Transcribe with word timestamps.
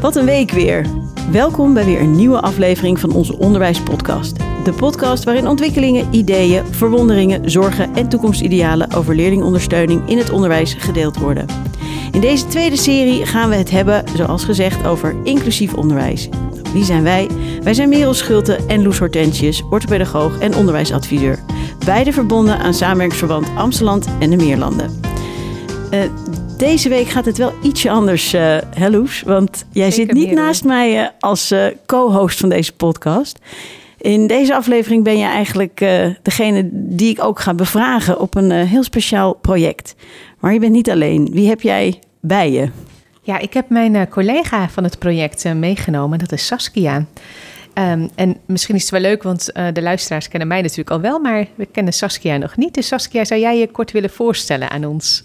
Wat 0.00 0.16
een 0.16 0.24
week 0.24 0.50
weer. 0.50 0.86
Welkom 1.30 1.74
bij 1.74 1.84
weer 1.84 2.00
een 2.00 2.16
nieuwe 2.16 2.40
aflevering 2.40 3.00
van 3.00 3.12
onze 3.12 3.38
Onderwijspodcast. 3.38 4.36
De 4.64 4.72
podcast 4.72 5.24
waarin 5.24 5.46
ontwikkelingen, 5.46 6.14
ideeën, 6.14 6.64
verwonderingen, 6.74 7.50
zorgen 7.50 7.94
en 7.94 8.08
toekomstidealen 8.08 8.92
over 8.92 9.14
leerlingondersteuning 9.14 10.08
in 10.08 10.18
het 10.18 10.30
onderwijs 10.30 10.74
gedeeld 10.74 11.18
worden. 11.18 11.46
In 12.12 12.20
deze 12.20 12.46
tweede 12.46 12.76
serie 12.76 13.26
gaan 13.26 13.48
we 13.48 13.54
het 13.54 13.70
hebben, 13.70 14.04
zoals 14.16 14.44
gezegd, 14.44 14.86
over 14.86 15.16
inclusief 15.22 15.74
onderwijs. 15.74 16.28
Wie 16.72 16.84
zijn 16.84 17.02
wij? 17.02 17.28
Wij 17.62 17.74
zijn 17.74 17.88
Merel 17.88 18.14
Schulte 18.14 18.58
en 18.66 18.82
Loes 18.82 18.98
Hortentius, 18.98 19.62
orthopedagoog 19.70 20.38
en 20.38 20.56
onderwijsadviseur. 20.56 21.38
Beide 21.84 22.12
verbonden 22.12 22.58
aan 22.58 22.74
samenwerkingsverband 22.74 23.46
Amsterdam 23.56 24.00
en 24.20 24.30
de 24.30 24.36
Meerlanden. 24.36 25.00
Uh, 25.90 26.00
deze 26.60 26.88
week 26.88 27.08
gaat 27.08 27.24
het 27.24 27.38
wel 27.38 27.52
ietsje 27.62 27.90
anders, 27.90 28.34
uh. 28.34 28.56
Want 29.24 29.64
jij 29.72 29.90
zit 29.90 30.12
niet 30.12 30.30
naast 30.30 30.64
mij 30.64 31.00
uh, 31.00 31.08
als 31.18 31.52
uh, 31.52 31.66
co-host 31.86 32.38
van 32.38 32.48
deze 32.48 32.72
podcast. 32.72 33.38
In 33.98 34.26
deze 34.26 34.54
aflevering 34.54 35.04
ben 35.04 35.18
je 35.18 35.24
eigenlijk 35.24 35.78
degene 36.22 36.68
die 36.72 37.10
ik 37.10 37.24
ook 37.24 37.40
ga 37.40 37.54
bevragen 37.54 38.20
op 38.20 38.34
een 38.34 38.50
heel 38.50 38.82
speciaal 38.82 39.34
project. 39.34 39.94
Maar 40.38 40.52
je 40.52 40.58
bent 40.58 40.72
niet 40.72 40.90
alleen. 40.90 41.28
Wie 41.32 41.48
heb 41.48 41.60
jij 41.60 41.98
bij 42.20 42.50
je? 42.50 42.70
Ja, 43.22 43.38
ik 43.38 43.54
heb 43.54 43.68
mijn 43.68 44.08
collega 44.08 44.68
van 44.68 44.84
het 44.84 44.98
project 44.98 45.54
meegenomen. 45.54 46.18
Dat 46.18 46.32
is 46.32 46.46
Saskia. 46.46 47.06
Um, 47.74 48.10
en 48.14 48.36
misschien 48.46 48.74
is 48.74 48.82
het 48.82 48.90
wel 48.90 49.00
leuk, 49.00 49.22
want 49.22 49.52
de 49.72 49.82
luisteraars 49.82 50.28
kennen 50.28 50.48
mij 50.48 50.60
natuurlijk 50.60 50.90
al 50.90 51.00
wel, 51.00 51.18
maar 51.18 51.46
we 51.54 51.66
kennen 51.66 51.92
Saskia 51.92 52.36
nog 52.36 52.56
niet. 52.56 52.74
Dus 52.74 52.86
Saskia, 52.86 53.24
zou 53.24 53.40
jij 53.40 53.58
je 53.58 53.70
kort 53.70 53.92
willen 53.92 54.10
voorstellen 54.10 54.70
aan 54.70 54.84
ons? 54.84 55.24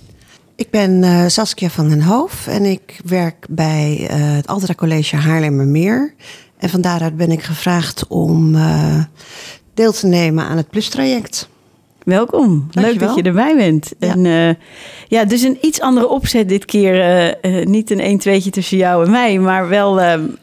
Ik 0.55 0.69
ben 0.69 1.03
uh, 1.03 1.27
Saskia 1.27 1.69
van 1.69 1.89
den 1.89 2.01
Hoof 2.01 2.47
en 2.47 2.65
ik 2.65 2.99
werk 3.05 3.45
bij 3.49 3.99
uh, 4.01 4.07
het 4.35 4.47
Altra 4.47 4.73
College 4.73 5.15
Haarlemmermeer. 5.15 6.13
En 6.57 6.69
van 6.69 6.81
daaruit 6.81 7.17
ben 7.17 7.31
ik 7.31 7.43
gevraagd 7.43 8.07
om 8.07 8.55
uh, 8.55 9.03
deel 9.73 9.91
te 9.91 10.07
nemen 10.07 10.45
aan 10.45 10.57
het 10.57 10.69
Plus-traject. 10.69 11.49
Welkom, 12.03 12.67
leuk 12.71 12.99
dat 12.99 13.15
je 13.15 13.21
erbij 13.21 13.55
bent. 13.55 13.91
Ja. 13.99 14.13
En 14.13 14.57
ja, 15.07 15.25
dus 15.25 15.41
een 15.41 15.57
iets 15.61 15.81
andere 15.81 16.07
opzet 16.07 16.49
dit 16.49 16.65
keer. 16.65 17.37
Niet 17.63 17.91
een 17.91 17.99
1 17.99 18.17
2 18.17 18.49
tussen 18.49 18.77
jou 18.77 19.05
en 19.05 19.11
mij, 19.11 19.39
maar 19.39 19.67
wel 19.67 20.01
een, 20.01 20.37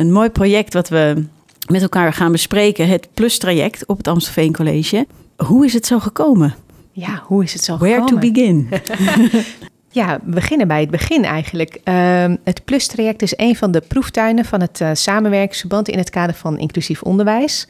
een 0.00 0.12
mooi 0.12 0.30
project 0.30 0.74
wat 0.74 0.88
we 0.88 1.24
met 1.68 1.82
elkaar 1.82 2.12
gaan 2.12 2.32
bespreken. 2.32 2.88
Het 2.88 3.08
Plus-traject 3.14 3.86
op 3.86 3.96
het 3.96 4.08
Amstelveen 4.08 4.52
College. 4.52 5.06
Hoe 5.36 5.64
is 5.64 5.72
het 5.72 5.86
zo 5.86 5.98
gekomen? 5.98 6.54
Ja, 6.92 7.22
hoe 7.26 7.42
is 7.42 7.52
het 7.52 7.64
zo 7.64 7.76
Where 7.76 8.02
gekomen? 8.02 8.20
to 8.20 8.32
begin? 8.32 8.68
ja, 10.00 10.20
we 10.24 10.32
beginnen 10.32 10.68
bij 10.68 10.80
het 10.80 10.90
begin 10.90 11.24
eigenlijk. 11.24 11.80
Uh, 11.84 12.24
het 12.44 12.64
Plus-traject 12.64 13.22
is 13.22 13.32
een 13.36 13.56
van 13.56 13.70
de 13.70 13.80
proeftuinen 13.80 14.44
van 14.44 14.60
het 14.60 14.80
uh, 14.80 14.90
samenwerkingsverband 14.92 15.88
in 15.88 15.98
het 15.98 16.10
kader 16.10 16.34
van 16.34 16.58
inclusief 16.58 17.02
onderwijs. 17.02 17.68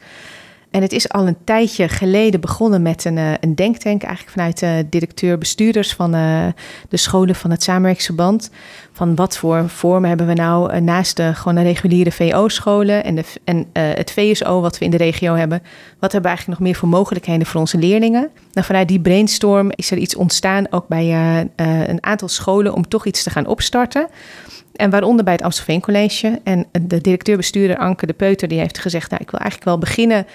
En 0.71 0.81
het 0.81 0.91
is 0.91 1.09
al 1.09 1.27
een 1.27 1.37
tijdje 1.43 1.89
geleden 1.89 2.41
begonnen 2.41 2.81
met 2.81 3.05
een, 3.05 3.17
uh, 3.17 3.31
een 3.39 3.55
denktank, 3.55 4.03
eigenlijk 4.03 4.35
vanuit 4.35 4.59
de 4.59 4.85
directeur-bestuurders 4.89 5.93
van 5.93 6.11
de 6.89 6.97
scholen 6.97 7.35
van 7.35 7.51
het 7.51 7.63
samenwerkingsverband. 7.63 8.49
Van 8.91 9.15
wat 9.15 9.37
voor 9.37 9.69
vormen 9.69 10.09
hebben 10.09 10.27
we 10.27 10.33
nou 10.33 10.81
naast 10.81 11.17
de 11.17 11.33
gewoon 11.35 11.55
de 11.55 11.61
reguliere 11.61 12.11
VO-scholen 12.11 13.03
en, 13.03 13.15
de, 13.15 13.23
en 13.43 13.67
het 13.73 14.11
VSO 14.11 14.61
wat 14.61 14.77
we 14.77 14.85
in 14.85 14.91
de 14.91 14.97
regio 14.97 15.35
hebben. 15.35 15.61
Wat 15.99 16.11
hebben 16.11 16.21
we 16.21 16.27
eigenlijk 16.27 16.59
nog 16.59 16.67
meer 16.67 16.79
voor 16.79 16.89
mogelijkheden 16.89 17.47
voor 17.47 17.59
onze 17.59 17.77
leerlingen? 17.77 18.29
Nou, 18.53 18.65
vanuit 18.65 18.87
die 18.87 18.99
brainstorm 18.99 19.71
is 19.75 19.91
er 19.91 19.97
iets 19.97 20.15
ontstaan, 20.15 20.65
ook 20.69 20.87
bij 20.87 21.11
een 21.55 22.03
aantal 22.03 22.27
scholen, 22.27 22.73
om 22.73 22.87
toch 22.87 23.05
iets 23.05 23.23
te 23.23 23.29
gaan 23.29 23.45
opstarten. 23.45 24.07
En 24.73 24.89
waaronder 24.89 25.23
bij 25.23 25.33
het 25.33 25.43
Amstelveen 25.43 25.81
College. 25.81 26.39
En 26.43 26.65
de 26.81 27.01
directeur-bestuurder 27.01 27.77
Anke 27.77 28.05
de 28.05 28.13
Peuter 28.13 28.47
die 28.47 28.59
heeft 28.59 28.77
gezegd... 28.77 29.09
Nou, 29.09 29.21
ik 29.23 29.31
wil 29.31 29.39
eigenlijk 29.39 29.69
wel 29.69 29.79
beginnen 29.79 30.25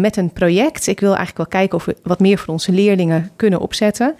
met 0.00 0.16
een 0.16 0.32
project. 0.32 0.86
Ik 0.86 1.00
wil 1.00 1.16
eigenlijk 1.16 1.50
wel 1.50 1.60
kijken 1.60 1.78
of 1.78 1.84
we 1.84 1.96
wat 2.02 2.20
meer 2.20 2.38
voor 2.38 2.52
onze 2.52 2.72
leerlingen 2.72 3.30
kunnen 3.36 3.60
opzetten. 3.60 4.14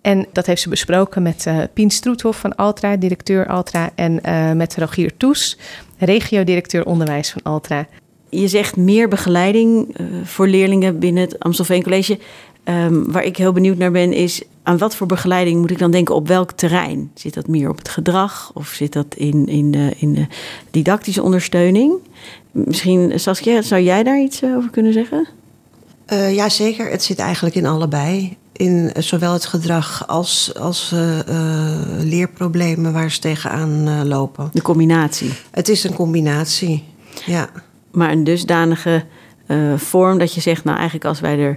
En 0.00 0.26
dat 0.32 0.46
heeft 0.46 0.62
ze 0.62 0.68
besproken 0.68 1.22
met 1.22 1.44
uh, 1.48 1.58
Pien 1.74 1.90
Stroethoff 1.90 2.40
van 2.40 2.56
Altra, 2.56 2.96
directeur 2.96 3.46
Altra, 3.46 3.90
en 3.94 4.20
met 4.56 4.76
Rogier 4.76 5.16
Toes, 5.16 5.58
regio-directeur 5.98 6.86
onderwijs 6.86 7.30
van 7.30 7.42
Altra. 7.42 7.86
Je 8.30 8.48
zegt 8.48 8.76
meer 8.76 9.08
begeleiding 9.08 9.96
voor 10.24 10.48
leerlingen 10.48 10.98
binnen 10.98 11.22
het 11.22 11.38
Amstelveen 11.38 11.82
College. 11.82 12.18
Um, 12.70 13.12
waar 13.12 13.24
ik 13.24 13.36
heel 13.36 13.52
benieuwd 13.52 13.76
naar 13.76 13.90
ben, 13.90 14.12
is 14.12 14.42
aan 14.62 14.78
wat 14.78 14.96
voor 14.96 15.06
begeleiding 15.06 15.60
moet 15.60 15.70
ik 15.70 15.78
dan 15.78 15.90
denken 15.90 16.14
op 16.14 16.28
welk 16.28 16.52
terrein? 16.52 17.10
Zit 17.14 17.34
dat 17.34 17.46
meer 17.46 17.68
op 17.68 17.78
het 17.78 17.88
gedrag 17.88 18.50
of 18.54 18.68
zit 18.68 18.92
dat 18.92 19.14
in, 19.14 19.46
in, 19.46 19.70
de, 19.70 19.92
in 19.96 20.12
de 20.14 20.26
didactische 20.70 21.22
ondersteuning? 21.22 21.92
Misschien, 22.50 23.20
Saskia, 23.20 23.62
zou 23.62 23.82
jij 23.82 24.02
daar 24.02 24.20
iets 24.20 24.44
over 24.44 24.70
kunnen 24.70 24.92
zeggen? 24.92 25.28
Uh, 26.12 26.34
ja, 26.34 26.48
zeker. 26.48 26.90
Het 26.90 27.02
zit 27.02 27.18
eigenlijk 27.18 27.54
in 27.54 27.66
allebei. 27.66 28.36
In 28.52 28.90
zowel 28.98 29.32
het 29.32 29.46
gedrag 29.46 30.08
als, 30.08 30.52
als 30.54 30.92
uh, 30.94 31.18
uh, 31.28 31.76
leerproblemen 31.98 32.92
waar 32.92 33.10
ze 33.10 33.18
tegenaan 33.18 34.06
lopen. 34.08 34.50
De 34.52 34.62
combinatie. 34.62 35.30
Het 35.50 35.68
is 35.68 35.84
een 35.84 35.94
combinatie, 35.94 36.84
ja. 37.26 37.50
Maar 37.90 38.10
een 38.10 38.24
dusdanige 38.24 39.04
vorm 39.76 40.18
dat 40.18 40.34
je 40.34 40.40
zegt, 40.40 40.64
nou 40.64 40.76
eigenlijk 40.76 41.06
als 41.06 41.20
wij 41.20 41.38
er 41.38 41.56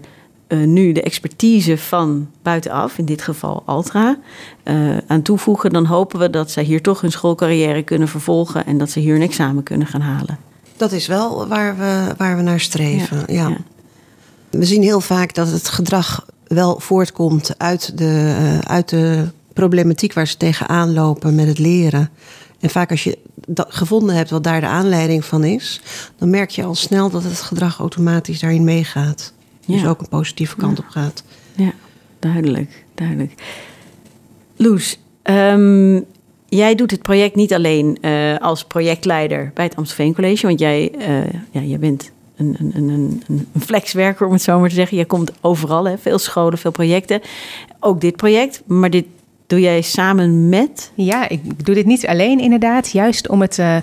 uh, 0.51 0.67
nu 0.67 0.91
de 0.91 1.01
expertise 1.01 1.78
van 1.78 2.29
buitenaf, 2.41 2.97
in 2.97 3.06
dit 3.06 3.22
geval 3.22 3.63
Altra, 3.66 4.17
uh, 4.63 4.97
aan 5.07 5.22
toevoegen, 5.22 5.69
dan 5.69 5.85
hopen 5.85 6.19
we 6.19 6.29
dat 6.29 6.51
zij 6.51 6.63
hier 6.63 6.81
toch 6.81 7.01
hun 7.01 7.12
schoolcarrière 7.12 7.84
kunnen 7.84 8.07
vervolgen 8.07 8.66
en 8.66 8.78
dat 8.78 8.89
ze 8.89 9.00
hier 9.00 9.16
een 9.16 9.22
examen 9.22 9.63
kunnen 9.63 9.88
gaan 9.88 10.01
halen. 10.01 10.38
Dat 10.78 10.91
is 10.91 11.07
wel 11.07 11.47
waar 11.47 11.78
we, 11.78 12.13
waar 12.17 12.35
we 12.35 12.41
naar 12.41 12.59
streven. 12.59 13.17
Ja, 13.17 13.23
ja. 13.28 13.50
ja. 13.50 13.57
We 14.50 14.66
zien 14.66 14.84
heel 14.84 15.01
vaak 15.01 15.34
dat 15.34 15.51
het 15.51 15.67
gedrag 15.69 16.25
wel 16.47 16.79
voortkomt 16.79 17.53
uit 17.57 17.97
de, 17.97 18.35
uh, 18.41 18.59
uit 18.59 18.89
de 18.89 19.28
problematiek 19.53 20.13
waar 20.13 20.28
ze 20.28 20.38
tegenaan 20.38 20.94
lopen 20.94 21.35
met 21.35 21.47
het 21.47 21.59
leren. 21.59 22.09
En 22.59 22.69
vaak 22.69 22.91
als 22.91 23.03
je 23.03 23.18
dat 23.47 23.68
gevonden 23.69 24.16
hebt 24.16 24.29
wat 24.29 24.44
daar 24.44 24.59
de 24.59 24.68
aanleiding 24.68 25.25
van 25.25 25.44
is, 25.44 25.81
dan 26.18 26.29
merk 26.29 26.50
je 26.50 26.63
al 26.63 26.75
snel 26.75 27.09
dat 27.09 27.23
het 27.23 27.41
gedrag 27.41 27.79
automatisch 27.79 28.39
daarin 28.39 28.63
meegaat. 28.63 29.33
Dus 29.71 29.85
ook 29.85 29.99
een 29.99 30.09
positieve 30.09 30.55
kant 30.55 30.77
ja. 30.77 30.83
op 30.83 30.89
gaat. 30.89 31.23
Ja, 31.55 31.73
duidelijk, 32.19 32.85
duidelijk. 32.95 33.33
Loes, 34.55 34.99
um, 35.23 36.05
jij 36.47 36.75
doet 36.75 36.91
het 36.91 37.01
project 37.01 37.35
niet 37.35 37.53
alleen 37.53 37.97
uh, 38.01 38.37
als 38.37 38.63
projectleider 38.63 39.51
bij 39.53 39.65
het 39.65 39.75
Amstelveen 39.75 40.13
College, 40.13 40.47
want 40.47 40.59
jij, 40.59 40.91
uh, 40.99 41.07
ja, 41.51 41.61
jij 41.61 41.79
bent 41.79 42.11
een, 42.35 42.55
een, 42.59 42.89
een, 42.89 43.23
een 43.27 43.61
flexwerker, 43.61 44.25
om 44.25 44.33
het 44.33 44.41
zo 44.41 44.59
maar 44.59 44.69
te 44.69 44.75
zeggen. 44.75 44.97
Je 44.97 45.05
komt 45.05 45.31
overal, 45.41 45.88
hè? 45.88 45.97
veel 45.97 46.19
scholen, 46.19 46.57
veel 46.57 46.71
projecten. 46.71 47.21
Ook 47.79 48.01
dit 48.01 48.15
project, 48.15 48.61
maar 48.65 48.89
dit 48.89 49.05
doe 49.47 49.59
jij 49.59 49.81
samen 49.81 50.49
met? 50.49 50.91
Ja, 50.93 51.29
ik 51.29 51.65
doe 51.65 51.75
dit 51.75 51.85
niet 51.85 52.07
alleen 52.07 52.39
inderdaad, 52.39 52.91
juist 52.91 53.29
om 53.29 53.41
het... 53.41 53.57
Uh, 53.57 53.77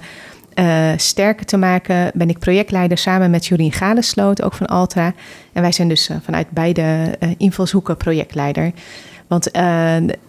uh, 0.59 0.91
sterker 0.97 1.47
te 1.47 1.57
maken 1.57 2.11
ben 2.15 2.29
ik 2.29 2.39
projectleider 2.39 2.99
samen 2.99 3.31
met 3.31 3.47
Jorien 3.47 3.73
Galesloot, 3.73 4.43
ook 4.43 4.55
van 4.55 4.67
Altra. 4.67 5.15
En 5.53 5.63
wij 5.63 5.73
zijn 5.73 5.89
dus 5.89 6.09
uh, 6.09 6.17
vanuit 6.23 6.51
beide 6.51 7.17
uh, 7.21 7.31
invalshoeken 7.37 7.97
projectleider. 7.97 8.73
Want 9.27 9.45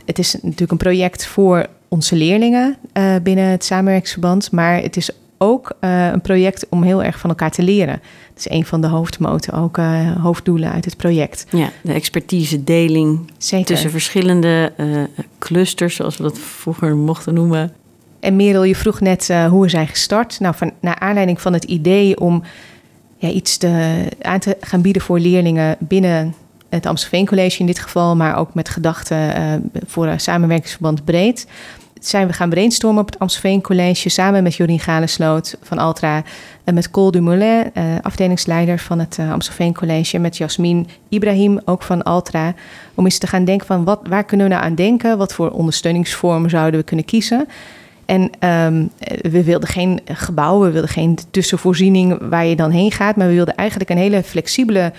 het 0.06 0.20
is 0.20 0.34
natuurlijk 0.34 0.72
een 0.72 0.78
project 0.78 1.26
voor 1.26 1.68
onze 1.88 2.16
leerlingen 2.16 2.78
binnen 3.24 3.46
het 3.46 3.66
samenwerkingsverband, 3.66 4.52
maar 4.52 4.82
het 4.82 4.98
is 4.98 5.10
ook 5.38 5.72
een 5.80 6.22
project 6.22 6.66
om 6.70 6.84
heel 6.84 7.04
erg 7.04 7.20
van 7.20 7.30
elkaar 7.30 7.52
te 7.52 7.64
leren. 7.64 8.02
Dat 8.34 8.38
is 8.38 8.50
een 8.50 8.66
van 8.66 8.82
de 8.82 8.88
hoofdmoten, 8.88 9.54
ook 9.54 9.78
hoofddoelen 10.22 10.72
uit 10.72 10.86
het 10.86 10.98
project. 10.98 11.46
Ja, 11.50 11.70
de 11.82 11.94
expertise 11.94 12.64
deling 12.64 13.32
Zeker. 13.38 13.66
tussen 13.66 13.92
verschillende 13.92 14.72
clusters, 15.38 15.96
zoals 15.96 16.18
we 16.18 16.24
dat 16.24 16.40
vroeger 16.40 16.96
mochten 16.96 17.34
noemen. 17.34 17.74
En 18.20 18.36
Merel, 18.36 18.64
je 18.64 18.76
vroeg 18.76 19.00
net 19.00 19.30
uh, 19.30 19.46
hoe 19.46 19.62
we 19.62 19.70
zijn 19.70 19.88
gestart. 19.88 20.40
Nou, 20.40 20.56
van, 20.56 20.72
naar 20.80 21.00
aanleiding 21.00 21.42
van 21.42 21.54
het 21.54 21.64
idee 21.64 22.20
om 22.20 22.44
ja, 23.18 23.30
iets 23.30 23.58
te, 23.58 24.04
aan 24.22 24.40
te 24.40 24.58
gaan 24.62 24.82
bieden 24.82 25.02
voor 25.02 25.20
leerlingen 25.20 25.76
binnen 25.80 26.34
het 26.70 26.86
Amstelveen 26.86 27.26
College 27.26 27.60
in 27.60 27.66
dit 27.66 27.80
geval, 27.80 28.16
maar 28.16 28.38
ook 28.38 28.54
met 28.54 28.70
gedachten 28.70 29.18
uh, 29.18 29.54
voor 29.86 30.08
een 30.08 30.20
samenwerkingsverband 30.20 31.06
breed. 31.06 31.48
Zijn 32.00 32.28
we 32.28 32.34
gaan 32.34 32.50
brainstormen 32.50 33.02
op 33.02 33.10
het 33.10 33.20
Amstelveen 33.20 33.62
College 33.62 34.10
samen 34.10 34.44
met 34.44 34.56
Jorien 34.56 34.80
Galesloot 34.80 35.58
van 35.62 35.78
Altra 35.78 36.24
en 36.64 36.74
met 36.74 36.92
Cole 36.92 37.12
Dumoulin, 37.12 37.72
uh, 37.74 37.84
afdelingsleider 38.02 38.80
van 38.80 39.00
het 39.00 39.18
uh, 39.20 39.32
Amstelveen 39.32 39.74
College, 39.74 40.16
en 40.16 40.22
met 40.22 40.38
Jasmin 40.38 40.88
Ibrahim, 41.10 41.60
ook 41.66 41.84
van 41.84 42.04
Altra, 42.04 42.54
om 42.94 43.06
eens 43.06 43.18
te 43.18 43.28
gaan 43.28 43.46
denken 43.46 43.68
van 43.68 43.84
wat, 43.84 44.00
waar 44.10 44.24
kunnen 44.24 44.48
we 44.48 44.54
nou 44.54 44.66
aan 44.66 44.76
denken, 44.76 45.18
wat 45.18 45.34
voor 45.34 45.50
ondersteuningsvormen 45.50 46.50
zouden 46.50 46.80
we 46.80 46.86
kunnen 46.86 47.06
kiezen. 47.06 47.48
En 48.10 48.22
um, 48.22 48.90
we 49.22 49.44
wilden 49.44 49.70
geen 49.70 50.00
gebouw, 50.06 50.60
we 50.60 50.72
wilden 50.72 50.90
geen 50.90 51.18
tussenvoorziening 51.32 52.18
waar 52.30 52.46
je 52.46 52.56
dan 52.56 52.72
heen 52.72 52.92
gaat. 52.92 53.16
Maar 53.16 53.28
we 53.28 53.34
wilden 53.34 53.56
eigenlijk 53.56 53.90
een 53.90 53.98
hele 53.98 54.24
flexibele 54.24 54.92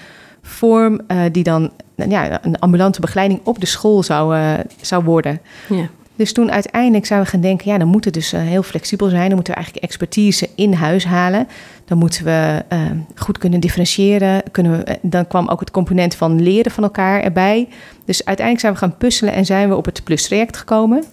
vorm 0.43 1.01
uh, 1.09 1.23
die 1.33 1.43
dan 1.43 1.71
ja, 1.95 2.45
een 2.45 2.59
ambulante 2.59 3.01
begeleiding 3.01 3.41
op 3.45 3.61
de 3.61 3.67
school 3.67 4.03
zou, 4.03 4.37
uh, 4.37 4.53
zou 4.81 5.05
worden. 5.05 5.41
Ja. 5.69 5.89
Dus 6.15 6.33
toen 6.33 6.51
uiteindelijk 6.51 7.07
zijn 7.07 7.21
we 7.21 7.27
gaan 7.27 7.41
denken, 7.41 7.71
ja, 7.71 7.79
dan 7.79 7.89
moet 7.89 8.05
het 8.05 8.15
dus 8.15 8.35
uh, 8.35 8.41
heel 8.41 8.63
flexibel 8.63 9.09
zijn. 9.09 9.27
Dan 9.27 9.35
moeten 9.35 9.53
we 9.53 9.59
eigenlijk 9.59 9.87
expertise 9.87 10.49
in 10.55 10.73
huis 10.73 11.05
halen. 11.05 11.49
Dan 11.85 11.99
moeten 11.99 12.25
we 12.25 12.63
uh, 12.73 12.81
goed 13.15 13.39
kunnen 13.39 13.61
differentiëren. 13.61 14.43
Kunnen 14.51 14.73
we, 14.73 14.99
dan 15.03 15.27
kwam 15.27 15.49
ook 15.49 15.61
het 15.61 15.71
component 15.71 16.15
van 16.15 16.43
leren 16.43 16.73
van 16.73 16.85
elkaar 16.85 17.23
erbij. 17.23 17.69
Dus 18.05 18.25
uiteindelijk 18.25 18.61
zijn 18.61 18.73
we 18.73 18.79
gaan 18.79 18.97
puzzelen 18.97 19.35
en 19.35 19.47
zijn 19.47 19.69
we 19.69 19.77
op 19.77 19.85
het 19.85 20.05
Plus-traject 20.05 20.57
gekomen. 20.57 21.05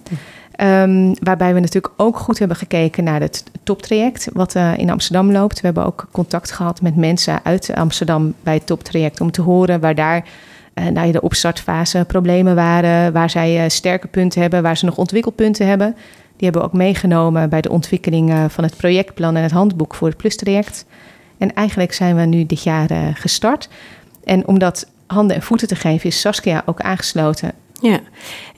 Um, 0.64 1.14
waarbij 1.20 1.54
we 1.54 1.60
natuurlijk 1.60 1.94
ook 1.98 2.18
goed 2.18 2.40
hebben 2.40 2.58
gekeken 2.58 3.04
naar 3.04 3.22
het 3.22 3.44
toptraject 3.64 4.30
wat 4.34 4.56
uh, 4.56 4.78
in 4.78 4.90
Amsterdam 4.90 5.32
loopt. 5.32 5.56
We 5.62 5.66
hebben 5.66 5.86
ook 5.86 6.08
contact 6.12 6.52
gehad 6.52 6.82
met 6.82 6.96
mensen 6.96 7.40
uit 7.44 7.72
Amsterdam 7.76 8.34
bij 8.44 8.54
het 8.54 8.66
toptraject 8.66 9.22
om 9.22 9.32
te 9.32 9.42
horen 9.42 9.80
waar 9.80 9.96
daar 9.96 10.26
uh, 10.76 11.12
de 11.12 11.22
opstartfase 11.22 12.06
problemen 12.08 12.56
waren, 12.56 13.14
waar 13.14 13.30
zij 13.30 13.64
uh, 13.64 13.70
sterke 13.70 14.08
punten 14.08 14.42
hebben, 14.42 14.64
waar 14.64 14.78
ze 14.78 14.86
nog 14.86 14.98
ontwikkelpunten 14.98 15.68
hebben. 15.68 15.96
Die 16.36 16.50
hebben 16.50 16.62
we 16.62 16.68
ook 16.68 16.74
meegenomen 16.74 17.50
bij 17.50 17.62
de 17.62 17.70
ontwikkeling 17.70 18.34
van 18.48 18.64
het 18.64 18.78
projectplan 18.78 19.36
en 19.36 19.44
het 19.44 19.52
handboek 19.52 19.96
voor 19.96 20.08
het 20.08 20.18
Plus-traject. 20.18 20.86
En 21.38 21.54
eigenlijk 21.54 21.94
zijn 21.94 22.16
we 22.16 22.22
nu 22.22 22.46
dit 22.46 22.64
jaar 22.64 22.90
gestart. 23.14 23.70
En 24.24 24.48
om 24.48 24.60
dat 24.60 24.88
handen 25.08 25.36
en 25.36 25.42
voeten 25.42 25.68
te 25.68 25.76
geven, 25.76 26.10
is 26.10 26.20
Saskia 26.20 26.64
ook 26.66 26.82
aangesloten 26.82 27.52
ja, 27.82 28.00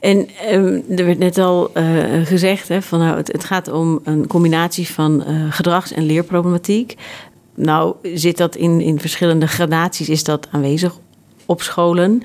en 0.00 0.28
um, 0.52 0.84
er 0.96 1.04
werd 1.04 1.18
net 1.18 1.38
al 1.38 1.70
uh, 1.74 2.26
gezegd 2.26 2.68
hè, 2.68 2.82
van 2.82 2.98
nou, 2.98 3.16
het, 3.16 3.32
het, 3.32 3.44
gaat 3.44 3.68
om 3.68 4.00
een 4.04 4.26
combinatie 4.26 4.88
van 4.88 5.24
uh, 5.28 5.52
gedrags- 5.52 5.92
en 5.92 6.06
leerproblematiek. 6.06 6.96
Nou, 7.54 7.94
zit 8.02 8.36
dat 8.36 8.56
in, 8.56 8.80
in 8.80 9.00
verschillende 9.00 9.46
gradaties, 9.46 10.08
is 10.08 10.24
dat 10.24 10.48
aanwezig 10.50 10.98
op 11.46 11.62
scholen? 11.62 12.22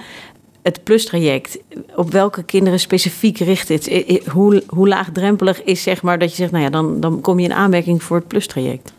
Het 0.61 0.83
plustraject, 0.83 1.57
op 1.95 2.11
welke 2.11 2.43
kinderen 2.43 2.79
specifiek 2.79 3.37
richt 3.37 3.67
het? 3.67 4.03
Hoe, 4.31 4.63
hoe 4.67 4.87
laagdrempelig 4.87 5.63
is 5.63 5.83
zeg 5.83 6.01
maar 6.01 6.19
dat 6.19 6.29
je 6.29 6.35
zegt, 6.35 6.51
nou 6.51 6.63
ja, 6.63 6.69
dan, 6.69 6.99
dan 6.99 7.21
kom 7.21 7.39
je 7.39 7.45
in 7.45 7.53
aanmerking 7.53 8.03
voor 8.03 8.17
het 8.17 8.27
plustraject? 8.27 8.93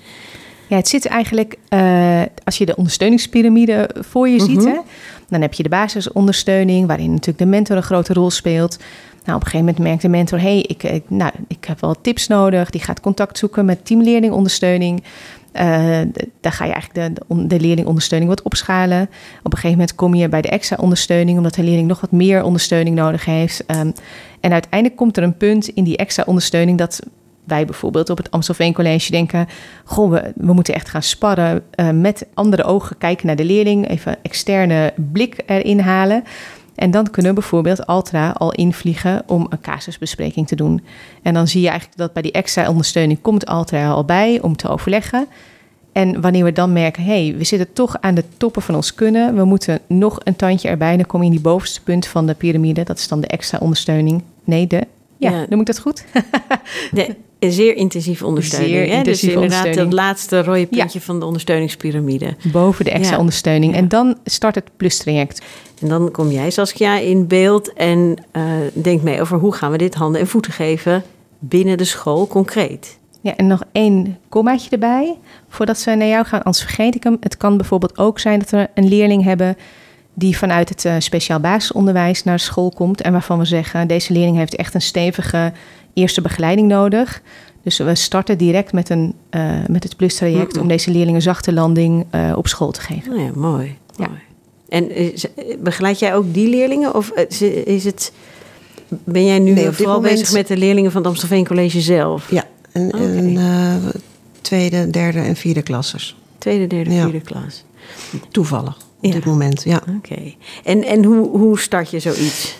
Ja, 0.66 0.76
het 0.76 0.88
zit 0.88 1.06
eigenlijk, 1.06 1.56
uh, 1.70 2.22
als 2.44 2.58
je 2.58 2.66
de 2.66 2.76
ondersteuningspyramide 2.76 3.90
voor 3.94 4.28
je 4.28 4.40
ziet, 4.40 4.56
mhm. 4.56 4.66
hè, 4.66 4.78
dan 5.28 5.40
heb 5.40 5.54
je 5.54 5.62
de 5.62 5.68
basisondersteuning, 5.68 6.86
waarin 6.86 7.10
natuurlijk 7.10 7.38
de 7.38 7.46
mentor 7.46 7.76
een 7.76 7.82
grote 7.82 8.12
rol 8.12 8.30
speelt. 8.30 8.78
Nou, 9.24 9.38
op 9.38 9.44
een 9.44 9.50
gegeven 9.50 9.66
moment 9.66 9.78
merkt 9.78 10.02
de 10.02 10.08
mentor: 10.08 10.40
hey, 10.40 10.60
ik, 10.60 11.02
nou, 11.08 11.32
ik 11.48 11.64
heb 11.64 11.80
wel 11.80 12.00
tips 12.00 12.26
nodig. 12.26 12.70
Die 12.70 12.80
gaat 12.80 13.00
contact 13.00 13.38
zoeken 13.38 13.64
met 13.64 13.84
teamleerlingondersteuning. 13.84 15.02
Uh, 15.52 15.62
daar 16.40 16.52
ga 16.52 16.64
je 16.64 16.72
eigenlijk 16.72 17.16
de, 17.28 17.46
de, 17.46 17.60
leerlingondersteuning 17.60 18.30
wat 18.30 18.42
opschalen. 18.42 19.02
Op 19.42 19.52
een 19.52 19.58
gegeven 19.58 19.70
moment 19.70 19.94
kom 19.94 20.14
je 20.14 20.28
bij 20.28 20.42
de 20.42 20.48
extra 20.48 20.76
ondersteuning, 20.80 21.36
omdat 21.36 21.54
de 21.54 21.62
leerling 21.62 21.88
nog 21.88 22.00
wat 22.00 22.10
meer 22.10 22.42
ondersteuning 22.42 22.96
nodig 22.96 23.24
heeft. 23.24 23.64
Um, 23.66 23.92
en 24.40 24.52
uiteindelijk 24.52 24.96
komt 24.96 25.16
er 25.16 25.22
een 25.22 25.36
punt 25.36 25.68
in 25.68 25.84
die 25.84 25.96
extra 25.96 26.24
ondersteuning 26.26 26.78
dat 26.78 27.00
wij 27.46 27.64
bijvoorbeeld 27.64 28.10
op 28.10 28.16
het 28.16 28.30
Amstelveen 28.30 28.72
College 28.72 29.10
denken: 29.10 29.48
Goh, 29.84 30.12
we, 30.12 30.52
moeten 30.52 30.74
echt 30.74 30.88
gaan 30.88 31.02
sparren 31.02 31.62
uh, 31.76 31.90
met 31.90 32.26
andere 32.34 32.64
ogen, 32.64 32.98
kijken 32.98 33.26
naar 33.26 33.36
de 33.36 33.44
leerling, 33.44 33.88
even 33.88 34.16
externe 34.22 34.92
blik 35.12 35.42
erin 35.46 35.80
halen. 35.80 36.24
En 36.74 36.90
dan 36.90 37.10
kunnen 37.10 37.34
bijvoorbeeld 37.34 37.86
Altra 37.86 38.30
al 38.30 38.52
invliegen 38.52 39.22
om 39.26 39.46
een 39.50 39.60
casusbespreking 39.60 40.46
te 40.46 40.56
doen. 40.56 40.84
En 41.22 41.34
dan 41.34 41.48
zie 41.48 41.60
je 41.60 41.68
eigenlijk 41.68 41.98
dat 41.98 42.12
bij 42.12 42.22
die 42.22 42.32
extra 42.32 42.68
ondersteuning 42.68 43.20
komt 43.20 43.46
Altra 43.46 43.90
al 43.90 44.04
bij 44.04 44.40
om 44.42 44.56
te 44.56 44.68
overleggen. 44.68 45.26
En 45.92 46.20
wanneer 46.20 46.44
we 46.44 46.52
dan 46.52 46.72
merken, 46.72 47.02
hé, 47.02 47.26
hey, 47.26 47.36
we 47.36 47.44
zitten 47.44 47.72
toch 47.72 47.96
aan 48.00 48.14
de 48.14 48.24
toppen 48.36 48.62
van 48.62 48.74
ons 48.74 48.94
kunnen, 48.94 49.34
we 49.34 49.44
moeten 49.44 49.80
nog 49.86 50.20
een 50.24 50.36
tandje 50.36 50.68
erbij, 50.68 50.96
dan 50.96 51.06
kom 51.06 51.20
je 51.20 51.26
in 51.26 51.32
die 51.32 51.40
bovenste 51.40 51.82
punt 51.82 52.06
van 52.06 52.26
de 52.26 52.34
piramide, 52.34 52.82
dat 52.82 52.98
is 52.98 53.08
dan 53.08 53.20
de 53.20 53.26
extra 53.26 53.58
ondersteuning. 53.58 54.22
Nee, 54.44 54.66
de 54.66 54.86
ja, 55.18 55.30
ja, 55.30 55.46
dan 55.46 55.56
moet 55.56 55.66
dat 55.66 55.78
goed. 55.78 56.04
de 56.92 57.14
zeer 57.38 57.76
intensieve 57.76 58.26
ondersteuning. 58.26 58.86
Zeer 58.86 58.96
hè? 58.96 59.02
Dus 59.02 59.22
inderdaad 59.22 59.42
ondersteuning. 59.42 59.84
het 59.84 59.92
laatste 59.92 60.42
rode 60.42 60.66
puntje 60.66 61.00
van 61.00 61.18
de 61.18 61.24
ondersteuningspyramide. 61.24 62.36
Boven 62.52 62.84
de 62.84 62.90
extra 62.90 63.18
ondersteuning. 63.18 63.74
En 63.74 63.88
dan 63.88 64.16
start 64.24 64.54
het 64.54 64.70
plustraject. 64.76 65.42
En 65.80 65.88
dan 65.88 66.10
kom 66.10 66.30
jij 66.30 66.50
Saskia 66.50 66.98
in 66.98 67.26
beeld 67.26 67.72
en 67.72 68.16
uh, 68.32 68.42
denk 68.72 69.02
mee 69.02 69.20
over 69.20 69.38
hoe 69.38 69.52
gaan 69.52 69.70
we 69.70 69.78
dit 69.78 69.94
handen 69.94 70.20
en 70.20 70.26
voeten 70.26 70.52
geven 70.52 71.02
binnen 71.38 71.78
de 71.78 71.84
school 71.84 72.26
concreet. 72.26 72.98
Ja, 73.20 73.36
en 73.36 73.46
nog 73.46 73.62
één 73.72 74.18
kommaatje 74.28 74.70
erbij. 74.70 75.18
Voordat 75.48 75.78
ze 75.78 75.90
naar 75.90 76.08
jou 76.08 76.24
gaan, 76.24 76.42
anders 76.42 76.64
vergeet 76.64 76.94
ik 76.94 77.02
hem. 77.02 77.16
Het 77.20 77.36
kan 77.36 77.56
bijvoorbeeld 77.56 77.98
ook 77.98 78.18
zijn 78.18 78.38
dat 78.38 78.50
we 78.50 78.68
een 78.74 78.88
leerling 78.88 79.24
hebben 79.24 79.56
die 80.18 80.38
vanuit 80.38 80.68
het 80.68 80.84
uh, 80.84 80.94
speciaal 80.98 81.40
basisonderwijs 81.40 82.24
naar 82.24 82.38
school 82.38 82.70
komt 82.70 83.00
en 83.00 83.12
waarvan 83.12 83.38
we 83.38 83.44
zeggen 83.44 83.88
deze 83.88 84.12
leerling 84.12 84.36
heeft 84.36 84.56
echt 84.56 84.74
een 84.74 84.82
stevige 84.82 85.52
eerste 85.94 86.20
begeleiding 86.20 86.68
nodig. 86.68 87.22
Dus 87.62 87.78
we 87.78 87.94
starten 87.94 88.38
direct 88.38 88.72
met, 88.72 88.88
een, 88.88 89.14
uh, 89.30 89.50
met 89.66 89.82
het 89.82 89.96
plus-traject 89.96 90.56
om 90.56 90.68
deze 90.68 90.90
leerlingen 90.90 91.22
zachte 91.22 91.52
landing 91.52 92.06
uh, 92.14 92.32
op 92.36 92.46
school 92.46 92.70
te 92.70 92.80
geven. 92.80 93.12
Oh 93.12 93.18
ja, 93.18 93.30
mooi. 93.34 93.76
Ja. 93.96 94.08
mooi. 94.08 94.20
En 94.68 95.12
begeleid 95.62 95.98
jij 95.98 96.14
ook 96.14 96.34
die 96.34 96.48
leerlingen? 96.48 96.94
Of 96.94 97.10
is 97.64 97.84
het, 97.84 98.12
ben 98.88 99.24
jij 99.24 99.38
nu 99.38 99.52
nee, 99.52 99.70
vooral 99.70 99.94
moment... 99.94 100.18
bezig 100.18 100.32
met 100.32 100.46
de 100.46 100.56
leerlingen 100.56 100.90
van 100.90 101.00
het 101.00 101.10
Amstelveen 101.10 101.46
College 101.46 101.80
zelf? 101.80 102.30
Ja, 102.30 102.44
en, 102.72 102.94
okay. 102.94 103.92
tweede, 104.40 104.90
derde 104.90 105.20
en 105.20 105.36
vierde 105.36 105.62
klassers. 105.62 106.16
Tweede, 106.38 106.66
derde, 106.66 106.90
vierde 106.90 107.20
klas. 107.20 107.64
Toevallig 108.30 108.85
op 109.00 109.12
dit 109.12 109.24
moment, 109.24 109.62
ja. 109.62 109.82
Oké. 109.96 110.34
En, 110.64 110.84
en 110.84 111.04
hoe, 111.04 111.28
hoe 111.28 111.58
start 111.58 111.90
je 111.90 112.00
zoiets? 112.00 112.56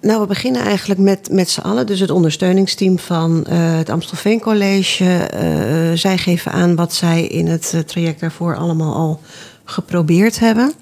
Nou, 0.00 0.20
we 0.20 0.26
beginnen 0.26 0.62
eigenlijk 0.62 1.00
met, 1.00 1.28
met 1.30 1.50
z'n 1.50 1.60
allen. 1.60 1.86
Dus 1.86 2.00
het 2.00 2.10
ondersteuningsteam 2.10 2.98
van 2.98 3.46
uh, 3.50 3.76
het 3.76 3.90
Amstelveen 3.90 4.40
College. 4.40 5.04
Uh, 5.04 5.98
zij 5.98 6.18
geven 6.18 6.52
aan 6.52 6.74
wat 6.74 6.94
zij 6.94 7.26
in 7.26 7.46
het 7.46 7.82
traject 7.86 8.20
daarvoor 8.20 8.56
allemaal 8.56 8.94
al 8.94 9.20
geprobeerd 9.64 10.38
hebben. 10.38 10.72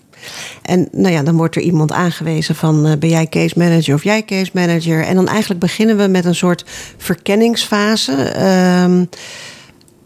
En 0.62 0.88
nou 0.92 1.14
ja, 1.14 1.22
dan 1.22 1.36
wordt 1.36 1.56
er 1.56 1.62
iemand 1.62 1.92
aangewezen 1.92 2.54
van 2.54 2.96
ben 2.98 3.08
jij 3.08 3.26
case 3.26 3.58
manager 3.58 3.94
of 3.94 4.04
jij 4.04 4.24
case 4.24 4.50
manager. 4.54 5.04
En 5.04 5.14
dan 5.14 5.28
eigenlijk 5.28 5.60
beginnen 5.60 5.96
we 5.96 6.06
met 6.06 6.24
een 6.24 6.34
soort 6.34 6.64
verkenningsfase. 6.96 8.12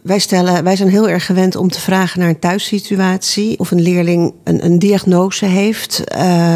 Ehm, 0.03 0.09
wij, 0.09 0.19
stellen, 0.19 0.65
wij 0.65 0.77
zijn 0.77 0.89
heel 0.89 1.09
erg 1.09 1.27
gewend 1.27 1.57
om 1.57 1.71
te 1.71 1.81
vragen 1.81 2.21
naar 2.21 2.29
een 2.29 2.39
thuissituatie. 2.39 3.59
Of 3.59 3.71
een 3.71 3.83
leerling 3.83 4.35
een, 4.45 4.65
een 4.65 4.79
diagnose 4.79 5.45
heeft. 5.45 6.03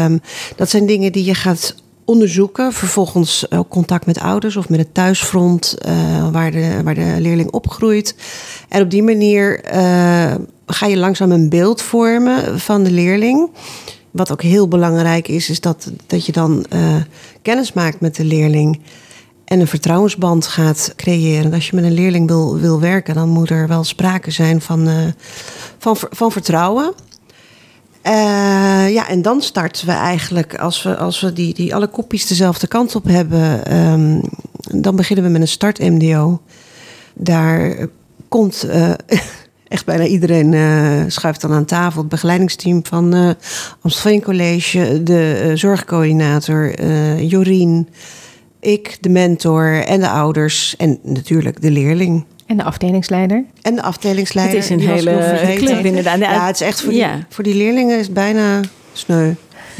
Um, 0.03 0.21
dat 0.55 0.69
zijn 0.69 0.85
dingen 0.85 1.11
die 1.11 1.23
je 1.23 1.33
gaat 1.33 1.75
onderzoeken. 2.05 2.73
Vervolgens 2.73 3.51
ook 3.51 3.69
contact 3.69 4.05
met 4.05 4.19
ouders 4.19 4.55
of 4.55 4.69
met 4.69 4.79
het 4.79 4.93
thuisfront 4.93 5.77
uh, 5.87 6.29
waar, 6.31 6.51
de, 6.51 6.83
waar 6.83 6.95
de 6.95 7.15
leerling 7.19 7.51
opgroeit. 7.51 8.15
En 8.69 8.81
op 8.81 8.89
die 8.89 9.03
manier 9.03 9.73
uh, 9.73 10.35
ga 10.65 10.85
je 10.85 10.97
langzaam 10.97 11.31
een 11.31 11.49
beeld 11.49 11.81
vormen 11.81 12.59
van 12.59 12.83
de 12.83 12.91
leerling. 12.91 13.49
Wat 14.11 14.31
ook 14.31 14.41
heel 14.41 14.67
belangrijk 14.67 15.27
is, 15.27 15.49
is 15.49 15.61
dat, 15.61 15.91
dat 16.07 16.25
je 16.25 16.31
dan 16.31 16.65
uh, 16.73 16.95
kennis 17.41 17.73
maakt 17.73 17.99
met 17.99 18.15
de 18.15 18.23
leerling 18.23 18.79
en 19.47 19.59
een 19.59 19.67
vertrouwensband 19.67 20.47
gaat 20.47 20.93
creëren. 20.95 21.53
Als 21.53 21.69
je 21.69 21.75
met 21.75 21.85
een 21.85 21.93
leerling 21.93 22.27
wil, 22.27 22.59
wil 22.59 22.79
werken, 22.79 23.15
dan 23.15 23.29
moet 23.29 23.49
er 23.49 23.67
wel 23.67 23.83
sprake 23.83 24.31
zijn 24.31 24.61
van, 24.61 24.87
uh, 24.87 24.95
van, 25.77 25.97
van 26.09 26.31
vertrouwen. 26.31 26.93
Uh, 28.03 28.13
ja, 28.93 29.07
en 29.07 29.21
dan 29.21 29.41
starten 29.41 29.85
we 29.85 29.91
eigenlijk, 29.91 30.59
als 30.59 30.83
we, 30.83 30.97
als 30.97 31.21
we 31.21 31.33
die, 31.33 31.53
die 31.53 31.75
alle 31.75 31.87
kopjes 31.87 32.27
dezelfde 32.27 32.67
kant 32.67 32.95
op 32.95 33.03
hebben, 33.03 33.77
um, 33.77 34.21
dan 34.81 34.95
beginnen 34.95 35.25
we 35.25 35.31
met 35.31 35.41
een 35.41 35.47
start-MDO. 35.47 36.41
Daar 37.13 37.87
komt 38.27 38.65
uh, 38.65 38.89
echt 39.67 39.85
bijna 39.85 40.05
iedereen 40.05 41.11
schuift 41.11 41.41
dan 41.41 41.51
aan 41.51 41.65
tafel. 41.65 41.99
Het 41.99 42.09
begeleidingsteam 42.09 42.85
van 42.85 43.15
uh, 43.15 43.29
Amstelveen 43.81 44.21
College, 44.21 45.03
de 45.03 45.51
zorgcoördinator 45.53 46.81
Jorien 47.21 47.87
ik, 48.59 48.97
de 49.01 49.09
mentor 49.09 49.83
en 49.83 49.99
de 49.99 50.09
ouders 50.09 50.75
en 50.77 50.99
natuurlijk 51.01 51.61
de 51.61 51.71
leerling. 51.71 52.25
En 52.45 52.57
de 52.57 52.63
afdelingsleider. 52.63 53.43
En 53.61 53.75
de 53.75 53.81
afdelingsleider. 53.81 54.55
Het 54.55 54.63
is 54.63 54.69
een 54.69 54.79
hele 54.79 55.55
club 55.55 55.85
inderdaad. 55.85 56.19
Ja, 56.19 56.45
het 56.45 56.55
is 56.55 56.67
echt 56.67 56.81
voor 56.81 56.91
die, 56.91 57.05
voor 57.29 57.43
die 57.43 57.55
leerlingen 57.55 57.99
is 57.99 58.05
het 58.05 58.13
bijna 58.13 58.61
sneu. 58.93 59.33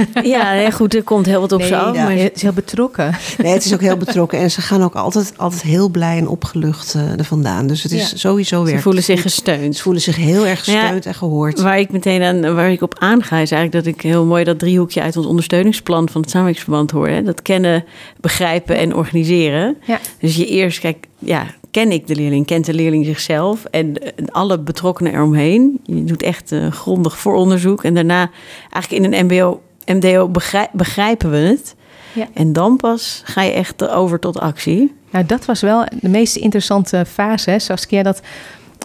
Ja, 0.24 0.72
goed, 0.72 0.96
er 0.96 1.04
komt 1.04 1.26
heel 1.26 1.42
wat 1.42 1.52
op 1.52 1.60
nee, 1.60 1.76
af. 1.76 1.96
Maar 1.96 2.12
het 2.12 2.36
is 2.36 2.42
heel 2.42 2.52
betrokken. 2.52 3.16
Nee, 3.38 3.54
het 3.54 3.66
is 3.66 3.74
ook 3.74 3.82
heel 3.82 3.98
betrokken. 3.98 4.40
En 4.40 4.52
ze 4.52 4.62
gaan 4.62 4.84
ook 4.84 4.96
altijd, 4.96 5.34
altijd 5.38 5.62
heel 5.62 5.90
blij 5.90 6.18
en 6.18 6.28
opgelucht 6.28 6.94
uh, 6.96 7.20
er 7.20 7.24
vandaan. 7.24 7.68
Dus 7.68 7.84
het 7.84 7.92
is 7.92 8.20
sowieso 8.20 8.64
weer. 8.64 8.76
Ze 8.76 8.82
voelen 8.82 9.04
zich 9.04 9.22
gesteund. 9.22 9.76
Ze 9.76 9.82
voelen 9.82 10.02
zich 10.02 10.16
heel 10.16 10.46
erg 10.46 10.60
gesteund 10.64 11.06
en 11.06 11.14
gehoord. 11.14 11.62
Waar 11.62 11.80
ik 11.80 11.92
meteen 11.92 12.22
aan, 12.22 12.56
waar 12.56 12.72
ik 12.72 12.82
op 12.82 13.00
aanga, 13.00 13.38
is 13.38 13.52
eigenlijk 13.52 13.86
dat 13.86 13.96
ik 13.96 14.02
heel 14.02 14.26
mooi 14.26 14.44
dat 14.44 14.60
driehoekje 14.60 15.02
uit 15.02 15.18
ons 15.18 15.26
ondersteuningsplan 15.26 16.10
van 16.10 16.22
het 16.22 16.30
samenwerkingsverband 16.30 16.92
hoor. 16.92 17.08
Hè? 17.08 17.24
Dat 17.24 17.42
kennen, 17.42 17.86
begrijpen 18.22 18.78
en 18.78 18.96
organiseren. 18.96 19.78
Ja. 19.86 20.00
Dus 20.20 20.36
je 20.36 20.46
eerst, 20.46 20.80
kijk, 20.80 21.08
ja, 21.20 21.46
ken 21.72 21.92
ik 21.92 22.08
de 22.08 22.16
leerling, 22.16 22.46
kent 22.46 22.66
de 22.66 22.74
leerling 22.74 23.06
zichzelf 23.06 23.66
en 23.66 23.94
alle 24.32 24.60
betrokkenen 24.60 25.14
eromheen. 25.14 25.80
Je 25.84 26.04
doet 26.04 26.24
echt 26.24 26.52
uh, 26.52 26.72
grondig 26.72 27.18
vooronderzoek 27.18 27.84
en 27.84 27.94
daarna 27.94 28.30
eigenlijk 28.70 29.04
in 29.04 29.14
een 29.14 29.26
MBO 29.26 29.62
MDO 29.94 30.32
begrijpen 30.74 31.32
we 31.32 31.38
het. 31.38 31.76
Ja. 32.14 32.28
En 32.34 32.54
dan 32.54 32.76
pas 32.76 33.22
ga 33.26 33.42
je 33.42 33.52
echt 33.52 33.90
over 33.90 34.20
tot 34.20 34.40
actie. 34.40 34.96
Nou, 35.12 35.26
dat 35.26 35.46
was 35.46 35.62
wel 35.62 35.86
de 36.02 36.10
meest 36.10 36.36
interessante 36.36 37.06
fase, 37.06 37.60
Saskia. 37.60 38.04
Dat 38.04 38.22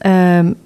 Um, 0.07 0.57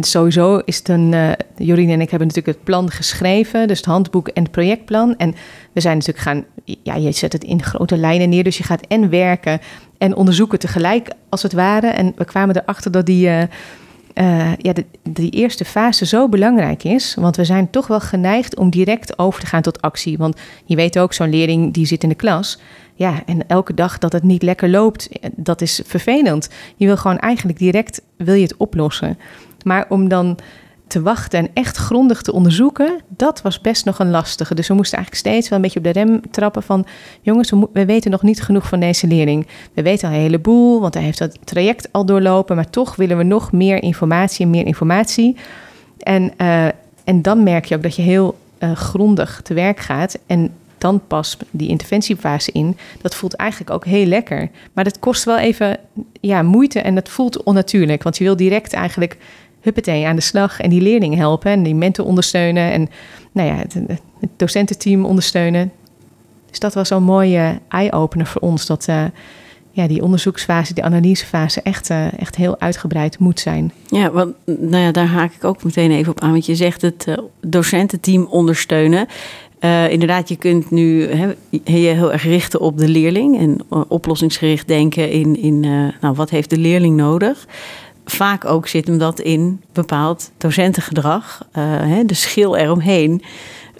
sowieso 0.00 0.62
is 0.64 0.78
het 0.78 0.88
een. 0.88 1.12
Uh, 1.12 1.30
Jorien 1.56 1.90
en 1.90 2.00
ik 2.00 2.10
hebben 2.10 2.28
natuurlijk 2.28 2.56
het 2.56 2.64
plan 2.64 2.90
geschreven, 2.90 3.68
dus 3.68 3.76
het 3.76 3.86
handboek 3.86 4.28
en 4.28 4.42
het 4.42 4.52
projectplan. 4.52 5.16
En 5.16 5.34
we 5.72 5.80
zijn 5.80 5.96
natuurlijk 5.98 6.24
gaan. 6.24 6.44
Ja, 6.82 6.94
je 6.94 7.12
zet 7.12 7.32
het 7.32 7.44
in 7.44 7.62
grote 7.62 7.96
lijnen 7.96 8.28
neer, 8.28 8.44
dus 8.44 8.58
je 8.58 8.64
gaat 8.64 8.86
en 8.86 9.10
werken 9.10 9.60
en 9.98 10.14
onderzoeken 10.14 10.58
tegelijk, 10.58 11.10
als 11.28 11.42
het 11.42 11.52
ware. 11.52 11.86
En 11.86 12.12
we 12.16 12.24
kwamen 12.24 12.56
erachter 12.56 12.90
dat 12.90 13.06
die. 13.06 13.28
Uh, 13.28 13.42
uh, 14.14 14.56
ja, 14.56 14.72
die 15.02 15.30
eerste 15.30 15.64
fase 15.64 16.06
zo 16.06 16.28
belangrijk 16.28 16.84
is. 16.84 17.14
Want 17.14 17.36
we 17.36 17.44
zijn 17.44 17.70
toch 17.70 17.86
wel 17.86 18.00
geneigd 18.00 18.56
om 18.56 18.70
direct 18.70 19.18
over 19.18 19.40
te 19.40 19.46
gaan 19.46 19.62
tot 19.62 19.80
actie. 19.80 20.18
Want 20.18 20.40
je 20.64 20.76
weet 20.76 20.98
ook, 20.98 21.12
zo'n 21.12 21.30
leerling 21.30 21.72
die 21.72 21.86
zit 21.86 22.02
in 22.02 22.08
de 22.08 22.14
klas. 22.14 22.58
Ja, 22.94 23.22
en 23.26 23.46
elke 23.46 23.74
dag 23.74 23.98
dat 23.98 24.12
het 24.12 24.22
niet 24.22 24.42
lekker 24.42 24.68
loopt, 24.68 25.08
dat 25.36 25.60
is 25.60 25.80
vervelend. 25.84 26.48
Je 26.76 26.86
wil 26.86 26.96
gewoon 26.96 27.18
eigenlijk 27.18 27.58
direct 27.58 28.02
wil 28.16 28.34
je 28.34 28.42
het 28.42 28.56
oplossen. 28.56 29.18
Maar 29.64 29.86
om 29.88 30.08
dan 30.08 30.38
te 30.94 31.02
wachten 31.02 31.38
en 31.38 31.48
echt 31.52 31.76
grondig 31.76 32.22
te 32.22 32.32
onderzoeken, 32.32 33.00
dat 33.08 33.42
was 33.42 33.60
best 33.60 33.84
nog 33.84 33.98
een 33.98 34.10
lastige. 34.10 34.54
Dus 34.54 34.68
we 34.68 34.74
moesten 34.74 34.98
eigenlijk 34.98 35.26
steeds 35.26 35.48
wel 35.48 35.58
een 35.58 35.64
beetje 35.64 35.78
op 35.78 35.84
de 35.84 35.90
rem 35.90 36.30
trappen 36.30 36.62
van... 36.62 36.86
jongens, 37.20 37.52
we, 37.72 37.84
weten 37.84 38.10
nog 38.10 38.22
niet 38.22 38.42
genoeg 38.42 38.68
van 38.68 38.80
deze 38.80 39.06
leerling. 39.06 39.46
We 39.72 39.82
weten 39.82 40.08
al 40.08 40.14
een 40.14 40.20
heleboel, 40.20 40.80
want 40.80 40.94
hij 40.94 41.02
heeft 41.02 41.18
dat 41.18 41.38
traject 41.44 41.88
al 41.90 42.06
doorlopen... 42.06 42.56
maar 42.56 42.70
toch 42.70 42.96
willen 42.96 43.16
we 43.16 43.22
nog 43.22 43.52
meer 43.52 43.82
informatie 43.82 44.44
en 44.44 44.50
meer 44.50 44.66
informatie. 44.66 45.36
En, 45.98 46.32
uh, 46.40 46.66
en 47.04 47.22
dan 47.22 47.42
merk 47.42 47.64
je 47.64 47.76
ook 47.76 47.82
dat 47.82 47.96
je 47.96 48.02
heel 48.02 48.38
uh, 48.58 48.72
grondig 48.72 49.40
te 49.42 49.54
werk 49.54 49.80
gaat... 49.80 50.18
en 50.26 50.50
dan 50.78 51.00
pas 51.06 51.36
die 51.50 51.68
interventiefase 51.68 52.52
in. 52.52 52.76
Dat 53.02 53.14
voelt 53.14 53.34
eigenlijk 53.34 53.70
ook 53.70 53.84
heel 53.84 54.06
lekker. 54.06 54.50
Maar 54.72 54.84
dat 54.84 54.98
kost 54.98 55.24
wel 55.24 55.38
even 55.38 55.78
ja, 56.20 56.42
moeite 56.42 56.80
en 56.80 56.94
dat 56.94 57.08
voelt 57.08 57.42
onnatuurlijk. 57.42 58.02
Want 58.02 58.18
je 58.18 58.24
wil 58.24 58.36
direct 58.36 58.72
eigenlijk 58.72 59.16
huppatee 59.64 60.06
aan 60.06 60.16
de 60.16 60.22
slag 60.22 60.60
en 60.60 60.70
die 60.70 60.80
leerlingen 60.80 61.18
helpen 61.18 61.50
en 61.50 61.62
die 61.62 61.74
mentor 61.74 62.04
ondersteunen 62.04 62.72
en 62.72 62.88
nou 63.32 63.48
ja, 63.48 63.56
het, 63.56 64.00
docententeam 64.36 65.04
ondersteunen. 65.04 65.72
Dus 66.50 66.58
dat 66.58 66.74
was 66.74 66.88
zo'n 66.88 67.02
mooie 67.02 67.58
eye-opener 67.68 68.26
voor 68.26 68.40
ons, 68.40 68.66
dat 68.66 68.86
uh, 68.90 69.04
ja, 69.70 69.86
die 69.86 70.02
onderzoeksfase, 70.02 70.74
die 70.74 70.84
analysefase 70.84 71.62
echt, 71.62 71.90
uh, 71.90 72.18
echt 72.18 72.36
heel 72.36 72.60
uitgebreid 72.60 73.18
moet 73.18 73.40
zijn. 73.40 73.72
Ja, 73.86 74.10
want 74.10 74.34
nou 74.44 74.82
ja, 74.82 74.92
daar 74.92 75.06
haak 75.06 75.32
ik 75.32 75.44
ook 75.44 75.64
meteen 75.64 75.90
even 75.90 76.12
op 76.12 76.20
aan, 76.20 76.30
want 76.30 76.46
je 76.46 76.54
zegt 76.54 76.82
het 76.82 77.06
uh, 77.08 77.14
docententeam 77.40 78.24
ondersteunen. 78.24 79.06
Inderdaad, 79.88 80.28
je 80.28 80.36
kunt 80.36 80.70
nu 80.70 81.06
he, 81.06 81.34
je 81.50 81.88
heel 81.88 82.12
erg 82.12 82.22
richten 82.22 82.60
op 82.60 82.78
de 82.78 82.88
leerling 82.88 83.38
en 83.38 83.60
oplossingsgericht 83.88 84.68
denken 84.68 85.10
in, 85.10 85.42
in 85.42 85.60
nou, 86.00 86.14
wat 86.14 86.30
heeft 86.30 86.50
de 86.50 86.58
leerling 86.58 86.96
nodig 86.96 87.46
vaak 88.04 88.44
ook 88.44 88.68
zit 88.68 88.86
hem 88.86 88.98
dat 88.98 89.20
in 89.20 89.62
bepaald 89.72 90.30
docentengedrag, 90.38 91.46
uh, 91.58 91.62
hè, 91.80 92.04
de 92.04 92.14
schil 92.14 92.56
eromheen. 92.56 93.22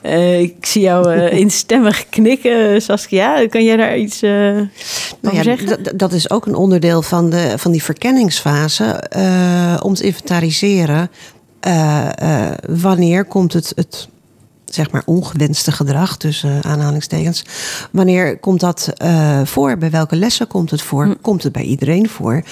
Uh, 0.04 0.40
ik 0.40 0.66
zie 0.66 0.82
jou 0.82 1.12
uh, 1.14 1.32
instemmig 1.32 2.08
knikken, 2.08 2.82
Saskia. 2.82 3.46
Kan 3.46 3.64
jij 3.64 3.76
daar 3.76 3.98
iets 3.98 4.22
uh, 4.22 4.30
nou 5.20 5.36
ja, 5.36 5.42
zeggen? 5.42 5.96
Dat 5.96 6.12
is 6.12 6.30
ook 6.30 6.46
een 6.46 6.54
onderdeel 6.54 7.02
van, 7.02 7.30
de, 7.30 7.54
van 7.56 7.72
die 7.72 7.82
verkenningsfase. 7.82 9.02
om 9.82 9.94
te 9.94 10.04
inventariseren 10.04 11.10
wanneer 12.68 13.24
komt 13.24 13.52
het, 13.52 13.72
het 13.76 14.08
zeg 14.64 14.90
maar 14.90 15.02
ongewenste 15.04 15.72
gedrag, 15.72 16.16
tussen 16.16 16.64
aanhalingstekens. 16.64 17.44
Wanneer 17.92 18.38
komt 18.38 18.60
dat 18.60 18.92
voor? 19.44 19.78
Bij 19.78 19.90
welke 19.90 20.16
lessen 20.16 20.46
komt 20.46 20.70
het 20.70 20.82
voor? 20.82 21.04
Hm. 21.04 21.14
Komt 21.20 21.42
het 21.42 21.52
bij 21.52 21.64
iedereen 21.64 22.08
voor? 22.08 22.42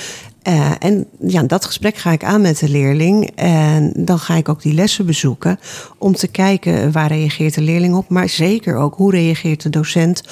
Uh, 0.48 0.70
en 0.78 1.06
ja, 1.20 1.42
dat 1.42 1.64
gesprek 1.64 1.96
ga 1.96 2.10
ik 2.10 2.24
aan 2.24 2.40
met 2.40 2.58
de 2.58 2.68
leerling. 2.68 3.30
En 3.34 3.92
dan 3.96 4.18
ga 4.18 4.34
ik 4.34 4.48
ook 4.48 4.62
die 4.62 4.74
lessen 4.74 5.06
bezoeken 5.06 5.58
om 5.98 6.14
te 6.14 6.28
kijken 6.28 6.92
waar 6.92 7.08
reageert 7.08 7.54
de 7.54 7.60
leerling 7.60 7.94
op. 7.94 8.08
Maar 8.08 8.28
zeker 8.28 8.76
ook 8.76 8.94
hoe 8.94 9.10
reageert 9.10 9.62
de 9.62 9.70
docent 9.70 10.22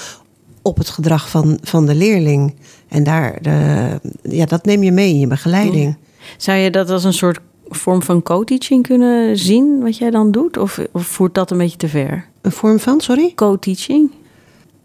op 0.62 0.78
het 0.78 0.88
gedrag 0.88 1.28
van, 1.28 1.58
van 1.62 1.86
de 1.86 1.94
leerling. 1.94 2.54
En 2.88 3.04
daar, 3.04 3.38
de, 3.42 4.00
ja, 4.22 4.44
dat 4.44 4.64
neem 4.64 4.82
je 4.82 4.92
mee 4.92 5.08
in 5.08 5.18
je 5.18 5.26
begeleiding. 5.26 5.96
Zou 6.36 6.58
je 6.58 6.70
dat 6.70 6.90
als 6.90 7.04
een 7.04 7.12
soort 7.12 7.40
vorm 7.68 8.02
van 8.02 8.22
co-teaching 8.22 8.86
kunnen 8.86 9.38
zien, 9.38 9.80
wat 9.80 9.96
jij 9.96 10.10
dan 10.10 10.30
doet? 10.30 10.56
Of, 10.56 10.78
of 10.92 11.06
voert 11.06 11.34
dat 11.34 11.50
een 11.50 11.58
beetje 11.58 11.76
te 11.76 11.88
ver? 11.88 12.28
Een 12.40 12.52
vorm 12.52 12.78
van, 12.78 13.00
sorry? 13.00 13.32
Co-teaching? 13.34 14.10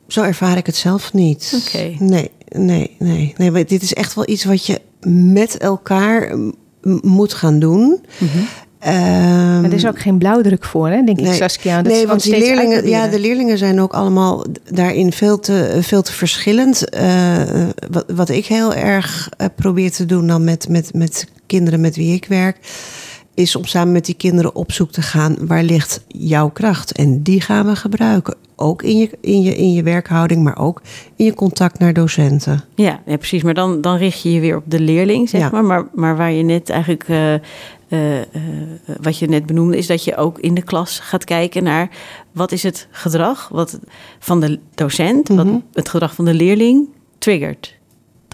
Zo 0.08 0.22
ervaar 0.22 0.58
ik 0.58 0.66
het 0.66 0.76
zelf 0.76 1.14
niet. 1.14 1.64
Oké. 1.66 1.96
Nee, 2.00 2.32
nee, 2.50 2.96
nee, 3.00 3.34
nee. 3.38 3.66
Dit 3.66 3.82
is 3.82 3.94
echt 3.94 4.14
wel 4.14 4.30
iets 4.30 4.44
wat 4.44 4.66
je 4.66 4.82
met 5.08 5.58
elkaar 5.58 6.38
moet 7.02 7.34
gaan 7.34 7.60
doen. 7.60 8.00
Mm 8.18 8.30
maar 8.92 9.64
er 9.64 9.74
is 9.74 9.88
ook 9.88 10.00
geen 10.00 10.18
blauwdruk 10.18 10.64
voor, 10.64 10.90
hè, 10.90 11.04
denk 11.04 11.20
ik, 11.20 11.34
Saskia. 11.34 11.82
Dat 11.82 11.94
nee, 11.94 12.08
want 12.08 12.24
die 12.24 12.38
leerlingen, 12.38 12.88
ja, 12.88 13.08
de 13.08 13.20
leerlingen 13.20 13.58
zijn 13.58 13.82
ook 13.82 13.94
allemaal 13.94 14.46
daarin 14.70 15.12
veel 15.12 15.40
te, 15.40 15.78
veel 15.82 16.02
te 16.02 16.14
verschillend. 16.14 16.96
Uh, 16.96 17.42
wat, 17.92 18.06
wat 18.08 18.30
ik 18.30 18.46
heel 18.46 18.74
erg 18.74 19.30
uh, 19.38 19.48
probeer 19.56 19.92
te 19.92 20.06
doen 20.06 20.28
dan 20.28 20.44
met, 20.44 20.70
met, 20.70 20.94
met 20.94 21.28
kinderen 21.46 21.82
met 21.82 21.96
wie 21.96 22.14
ik 22.14 22.26
werk 22.26 22.58
is 23.34 23.56
om 23.56 23.66
samen 23.66 23.94
met 23.94 24.06
die 24.06 24.16
kinderen 24.16 24.56
op 24.56 24.72
zoek 24.72 24.92
te 24.92 25.02
gaan 25.02 25.36
waar 25.40 25.64
ligt 25.64 26.02
jouw 26.08 26.50
kracht. 26.50 26.92
En 26.92 27.22
die 27.22 27.42
gaan 27.42 27.66
we 27.66 27.76
gebruiken. 27.76 28.36
Ook 28.56 28.84
in 28.84 28.98
je, 28.98 29.10
in 29.22 29.42
je, 29.42 29.56
in 29.56 29.74
je 29.74 29.84
werkhouding, 29.84 30.44
maar 30.44 30.58
ook 30.58 30.82
in 31.16 31.26
je 31.26 31.34
contact 31.34 31.80
naar 31.80 31.94
docenten. 31.94 32.62
Ja, 32.76 33.02
ja 33.06 33.18
precies. 33.18 33.44
Maar 33.44 33.54
dan, 33.54 33.82
dan 33.82 33.98
richt 33.98 34.22
je 34.22 34.34
je 34.34 34.40
weer 34.40 34.56
op 34.56 34.64
de 34.66 34.80
leerling, 34.80 35.30
zeg 35.30 35.52
maar. 35.52 35.64
maar. 35.64 35.86
Maar 35.94 36.18
waar 36.18 36.32
je 36.32 36.44
net 36.44 36.70
eigenlijk, 36.70 37.08
uh, 37.08 37.34
uh, 37.34 37.40
wat 39.02 39.18
je 39.18 39.28
net 39.28 39.46
benoemde, 39.46 39.78
is 39.78 39.88
dat 39.88 40.04
je 40.04 40.16
ook 40.18 40.40
in 40.40 40.54
de 40.54 40.64
klas 40.64 41.00
gaat 41.00 41.24
kijken 41.24 41.64
naar 41.64 41.90
wat 42.32 42.52
is 42.52 42.64
het 42.64 42.88
gedrag 42.92 43.50
wat 43.52 43.80
van 44.20 44.40
de 44.40 44.60
docent, 44.76 45.28
wat 45.28 45.46
mhm. 45.46 45.58
het 45.74 45.90
gedrag 45.90 46.16
van 46.16 46.26
de 46.26 46.34
leerling 46.34 46.88
triggert 47.18 47.76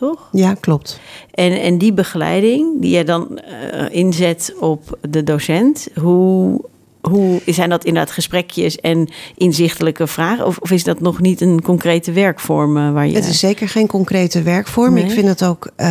toch? 0.02 0.30
Ja, 0.32 0.54
klopt. 0.54 1.00
En, 1.32 1.62
en 1.62 1.78
die 1.78 1.94
begeleiding 1.94 2.82
die 2.82 2.98
je 2.98 3.04
dan 3.04 3.40
uh, 3.74 3.86
inzet 3.90 4.56
op 4.60 4.98
de 5.10 5.24
docent, 5.24 5.88
hoe, 6.00 6.62
hoe 7.02 7.42
zijn 7.46 7.70
dat 7.70 7.86
inderdaad 7.86 8.14
gesprekjes 8.14 8.76
en 8.76 9.10
inzichtelijke 9.36 10.08
vragen? 10.08 10.46
Of, 10.46 10.58
of 10.58 10.72
is 10.72 10.84
dat 10.84 11.00
nog 11.00 11.22
niet 11.22 11.42
een 11.42 11.62
concrete 11.62 12.12
werkvorm 12.12 12.78
uh, 12.78 12.92
waar 12.92 13.08
je... 13.08 13.16
Het 13.16 13.28
is 13.28 13.40
zeker 13.40 13.70
geen 13.70 13.88
concrete 13.88 14.42
werkvorm. 14.42 14.98
Ik 14.98 15.12
vind 15.12 15.28
het 15.28 15.44
ook 15.44 15.72
uh, 15.78 15.88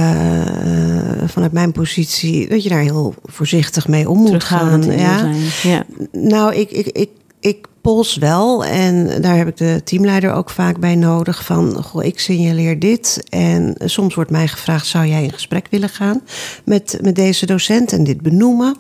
vanuit 1.26 1.52
mijn 1.52 1.72
positie 1.72 2.48
dat 2.48 2.62
je 2.62 2.68
daar 2.68 2.82
heel 2.82 3.14
voorzichtig 3.24 3.88
mee 3.88 4.08
om 4.08 4.18
moet 4.18 4.44
gaan. 4.44 4.82
Ja. 4.82 5.30
ja. 5.62 5.84
Nou, 6.12 6.54
ik, 6.54 6.70
ik, 6.70 6.86
ik, 6.86 7.10
ik 7.40 7.66
pols 7.80 8.16
wel. 8.16 8.64
En 8.64 9.22
daar 9.22 9.36
heb 9.36 9.48
ik 9.48 9.56
de 9.56 9.80
teamleider 9.84 10.32
ook 10.32 10.50
vaak 10.50 10.78
bij 10.78 10.94
nodig. 10.94 11.44
Van, 11.44 11.82
goh, 11.82 12.04
ik 12.04 12.20
signaleer 12.20 12.78
dit. 12.78 13.24
En 13.28 13.74
soms 13.78 14.14
wordt 14.14 14.30
mij 14.30 14.48
gevraagd, 14.48 14.86
zou 14.86 15.06
jij 15.06 15.22
in 15.22 15.32
gesprek 15.32 15.66
willen 15.70 15.88
gaan 15.88 16.22
met, 16.64 16.98
met 17.00 17.14
deze 17.14 17.46
docent 17.46 17.92
en 17.92 18.04
dit 18.04 18.20
benoemen? 18.20 18.76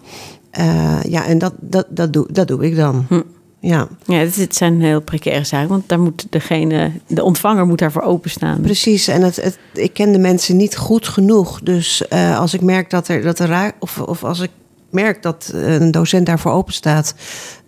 Uh, 0.58 1.02
ja, 1.02 1.26
en 1.26 1.38
dat, 1.38 1.52
dat, 1.60 1.86
dat, 1.88 2.12
doe, 2.12 2.26
dat 2.32 2.48
doe 2.48 2.64
ik 2.64 2.76
dan. 2.76 3.06
Hm. 3.08 3.20
Ja, 3.60 3.88
ja 4.04 4.18
het, 4.18 4.56
zijn 4.56 4.80
heel 4.82 5.00
precaire 5.00 5.44
zaken, 5.44 5.68
want 5.68 5.88
daar 5.88 6.00
moet 6.00 6.26
degene, 6.30 6.92
de 7.06 7.22
ontvanger 7.22 7.66
moet 7.66 7.78
daarvoor 7.78 8.02
openstaan. 8.02 8.60
Precies, 8.60 9.08
en 9.08 9.22
het, 9.22 9.36
het, 9.36 9.58
ik 9.72 9.92
ken 9.92 10.12
de 10.12 10.18
mensen 10.18 10.56
niet 10.56 10.76
goed 10.76 11.08
genoeg. 11.08 11.60
Dus 11.60 12.02
uh, 12.12 12.38
als 12.38 12.54
ik 12.54 12.60
merk 12.60 12.90
dat 12.90 13.08
er, 13.08 13.22
dat 13.22 13.38
er 13.38 13.48
raar, 13.48 13.72
of, 13.78 13.98
of 13.98 14.24
als 14.24 14.40
ik 14.40 14.50
merk 14.90 15.22
dat 15.22 15.50
een 15.54 15.90
docent 15.90 16.26
daarvoor 16.26 16.52
open 16.52 16.72
staat, 16.72 17.14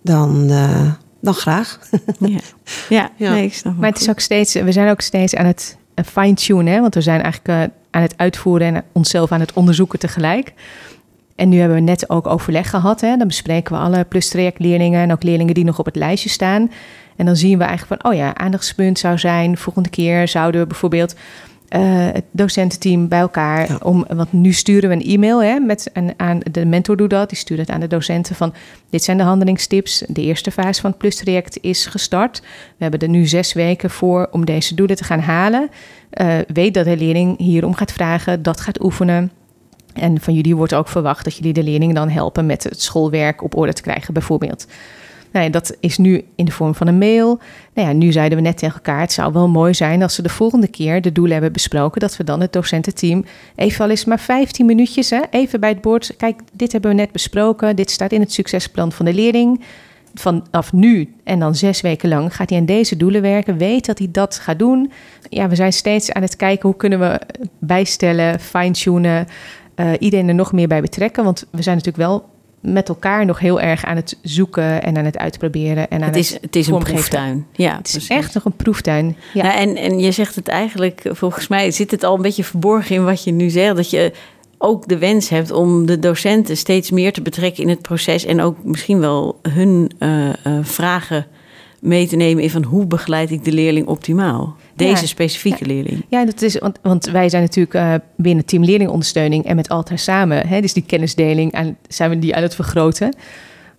dan, 0.01 0.51
uh, 0.51 0.91
dan 1.21 1.33
graag. 1.33 1.79
ja, 2.19 2.39
ja, 2.89 3.09
ja. 3.17 3.31
Nee, 3.31 3.45
ik 3.45 3.53
snap 3.53 3.77
maar 3.77 3.89
het 3.89 4.01
is 4.01 4.09
ook 4.09 4.19
steeds, 4.19 4.53
we 4.53 4.71
zijn 4.71 4.89
ook 4.89 5.01
steeds 5.01 5.35
aan 5.35 5.45
het 5.45 5.77
eh, 5.93 6.05
fine-tunen, 6.05 6.81
want 6.81 6.93
we 6.93 7.01
zijn 7.01 7.21
eigenlijk 7.21 7.71
aan 7.91 8.01
het 8.01 8.17
uitvoeren 8.17 8.75
en 8.75 8.83
onszelf 8.91 9.31
aan 9.31 9.39
het 9.39 9.53
onderzoeken 9.53 9.99
tegelijk. 9.99 10.53
En 11.35 11.49
nu 11.49 11.57
hebben 11.59 11.77
we 11.77 11.83
net 11.83 12.09
ook 12.09 12.27
overleg 12.27 12.69
gehad. 12.69 13.01
Hè? 13.01 13.17
Dan 13.17 13.27
bespreken 13.27 13.75
we 13.75 13.81
alle 13.81 14.03
plus-trajectleerlingen 14.03 15.01
en 15.01 15.11
ook 15.11 15.23
leerlingen 15.23 15.53
die 15.53 15.63
nog 15.63 15.79
op 15.79 15.85
het 15.85 15.95
lijstje 15.95 16.29
staan. 16.29 16.71
En 17.15 17.25
dan 17.25 17.35
zien 17.35 17.57
we 17.57 17.63
eigenlijk 17.63 18.01
van, 18.01 18.11
oh 18.11 18.17
ja, 18.17 18.35
aandachtspunt 18.35 18.99
zou 18.99 19.17
zijn. 19.17 19.57
Volgende 19.57 19.89
keer 19.89 20.27
zouden 20.27 20.61
we 20.61 20.67
bijvoorbeeld 20.67 21.15
uh, 21.75 21.81
het 22.13 22.23
docententeam 22.31 23.07
bij 23.07 23.19
elkaar. 23.19 23.83
Om, 23.83 24.05
want 24.15 24.33
nu 24.33 24.51
sturen 24.51 24.89
we 24.89 24.95
een 24.95 25.13
e-mail 25.13 25.43
hè, 25.43 25.59
met 25.59 25.89
een, 25.93 26.13
aan 26.17 26.39
de 26.51 26.65
mentor 26.65 26.97
doet 26.97 27.09
dat. 27.09 27.29
Die 27.29 27.37
stuurt 27.37 27.59
het 27.59 27.69
aan 27.69 27.79
de 27.79 27.87
docenten 27.87 28.35
van 28.35 28.53
dit 28.89 29.03
zijn 29.03 29.17
de 29.17 29.23
handelingstips. 29.23 30.03
De 30.07 30.21
eerste 30.21 30.51
fase 30.51 30.81
van 30.81 30.89
het 30.89 30.99
plus-traject 30.99 31.57
is 31.61 31.85
gestart. 31.85 32.39
We 32.77 32.83
hebben 32.83 32.99
er 32.99 33.09
nu 33.09 33.25
zes 33.25 33.53
weken 33.53 33.89
voor 33.89 34.27
om 34.31 34.45
deze 34.45 34.75
doelen 34.75 34.95
te 34.95 35.03
gaan 35.03 35.19
halen. 35.19 35.69
Uh, 36.21 36.35
weet 36.47 36.73
dat 36.73 36.85
de 36.85 36.97
leerling 36.97 37.37
hierom 37.37 37.73
gaat 37.73 37.91
vragen, 37.91 38.43
dat 38.43 38.61
gaat 38.61 38.83
oefenen. 38.83 39.31
En 39.93 40.19
van 40.19 40.33
jullie 40.33 40.55
wordt 40.55 40.73
ook 40.73 40.87
verwacht 40.87 41.23
dat 41.23 41.35
jullie 41.35 41.53
de 41.53 41.63
leerling 41.63 41.93
dan 41.93 42.09
helpen 42.09 42.45
met 42.45 42.63
het 42.63 42.81
schoolwerk 42.81 43.43
op 43.43 43.55
orde 43.57 43.73
te 43.73 43.81
krijgen, 43.81 44.13
bijvoorbeeld. 44.13 44.67
Nou 45.31 45.49
dat 45.49 45.75
is 45.79 45.97
nu 45.97 46.25
in 46.35 46.45
de 46.45 46.51
vorm 46.51 46.75
van 46.75 46.87
een 46.87 46.97
mail. 46.97 47.39
Nou 47.73 47.87
ja, 47.87 47.93
nu 47.93 48.11
zeiden 48.11 48.37
we 48.37 48.43
net 48.43 48.57
tegen 48.57 48.75
elkaar: 48.75 48.99
het 48.99 49.11
zou 49.11 49.33
wel 49.33 49.47
mooi 49.47 49.73
zijn 49.73 50.01
als 50.01 50.15
ze 50.15 50.21
de 50.21 50.29
volgende 50.29 50.67
keer 50.67 51.01
de 51.01 51.11
doelen 51.11 51.33
hebben 51.33 51.51
besproken, 51.51 52.01
dat 52.01 52.17
we 52.17 52.23
dan 52.23 52.41
het 52.41 52.53
docententeam 52.53 53.25
even 53.55 53.83
al 53.83 53.89
eens 53.89 54.05
maar 54.05 54.19
15 54.19 54.65
minuutjes, 54.65 55.09
hè, 55.09 55.21
even 55.29 55.59
bij 55.59 55.69
het 55.69 55.81
bord. 55.81 56.15
Kijk, 56.17 56.39
dit 56.53 56.71
hebben 56.71 56.91
we 56.91 56.97
net 56.97 57.11
besproken. 57.11 57.75
Dit 57.75 57.91
staat 57.91 58.11
in 58.11 58.19
het 58.19 58.33
succesplan 58.33 58.91
van 58.91 59.05
de 59.05 59.13
leerling 59.13 59.63
vanaf 60.13 60.73
nu 60.73 61.13
en 61.23 61.39
dan 61.39 61.55
zes 61.55 61.81
weken 61.81 62.09
lang 62.09 62.35
gaat 62.35 62.49
hij 62.49 62.59
aan 62.59 62.65
deze 62.65 62.97
doelen 62.97 63.21
werken. 63.21 63.57
Weet 63.57 63.85
dat 63.85 63.97
hij 63.97 64.07
dat 64.11 64.39
gaat 64.39 64.59
doen. 64.59 64.91
Ja, 65.29 65.47
we 65.49 65.55
zijn 65.55 65.73
steeds 65.73 66.11
aan 66.11 66.21
het 66.21 66.35
kijken 66.35 66.69
hoe 66.69 66.77
kunnen 66.77 66.99
we 66.99 67.19
bijstellen, 67.59 68.39
fine-tunen. 68.39 69.27
Uh, 69.75 69.91
iedereen 69.99 70.27
er 70.27 70.35
nog 70.35 70.51
meer 70.51 70.67
bij 70.67 70.81
betrekken. 70.81 71.23
Want 71.23 71.45
we 71.51 71.61
zijn 71.61 71.77
natuurlijk 71.77 72.03
wel 72.03 72.25
met 72.59 72.89
elkaar 72.89 73.25
nog 73.25 73.39
heel 73.39 73.61
erg 73.61 73.85
aan 73.85 73.95
het 73.95 74.17
zoeken 74.21 74.83
en 74.83 74.97
aan 74.97 75.05
het 75.05 75.17
uitproberen. 75.17 75.89
En 75.89 76.01
aan 76.01 76.07
het, 76.07 76.15
is, 76.15 76.37
het, 76.41 76.55
is 76.55 76.67
een 76.67 76.83
proeftuin. 76.83 77.45
Ja, 77.51 77.77
het 77.77 77.95
is 77.95 78.07
echt 78.07 78.33
nog 78.33 78.45
een 78.45 78.55
proeftuin. 78.55 79.15
Ja. 79.33 79.43
ja. 79.43 79.55
en, 79.55 79.75
en 79.75 79.99
je 79.99 80.11
zegt 80.11 80.35
het 80.35 80.47
eigenlijk, 80.47 81.09
volgens 81.11 81.47
mij 81.47 81.71
zit 81.71 81.91
het 81.91 82.03
al 82.03 82.15
een 82.15 82.21
beetje 82.21 82.43
verborgen 82.43 82.95
in 82.95 83.05
wat 83.05 83.23
je 83.23 83.31
nu 83.31 83.49
zegt. 83.49 83.75
Dat 83.75 83.89
je 83.89 84.11
ook 84.57 84.87
de 84.87 84.97
wens 84.97 85.29
hebt 85.29 85.51
om 85.51 85.85
de 85.85 85.99
docenten 85.99 86.57
steeds 86.57 86.91
meer 86.91 87.13
te 87.13 87.21
betrekken 87.21 87.63
in 87.63 87.69
het 87.69 87.81
proces 87.81 88.25
en 88.25 88.41
ook 88.41 88.63
misschien 88.63 88.99
wel 88.99 89.39
hun 89.41 89.91
uh, 89.99 90.25
uh, 90.27 90.33
vragen 90.61 91.27
mee 91.79 92.07
te 92.07 92.15
nemen 92.15 92.43
in 92.43 92.49
van 92.49 92.63
hoe 92.63 92.85
begeleid 92.85 93.31
ik 93.31 93.43
de 93.43 93.51
leerling 93.51 93.87
optimaal? 93.87 94.55
Deze 94.75 95.07
specifieke 95.07 95.65
leerling. 95.65 96.05
Ja, 96.09 96.25
dat 96.25 96.41
is, 96.41 96.57
want, 96.57 96.79
want 96.81 97.05
wij 97.05 97.29
zijn 97.29 97.41
natuurlijk 97.41 97.73
uh, 97.73 97.93
binnen 98.17 98.45
Team 98.45 98.63
Leerlingondersteuning 98.63 99.45
en 99.45 99.55
met 99.55 99.69
Alta 99.69 99.97
samen, 99.97 100.47
hè, 100.47 100.61
dus 100.61 100.73
die 100.73 100.83
kennisdeling, 100.83 101.53
aan, 101.53 101.77
zijn 101.87 102.09
we 102.09 102.19
die 102.19 102.35
aan 102.35 102.41
het 102.41 102.55
vergroten. 102.55 103.15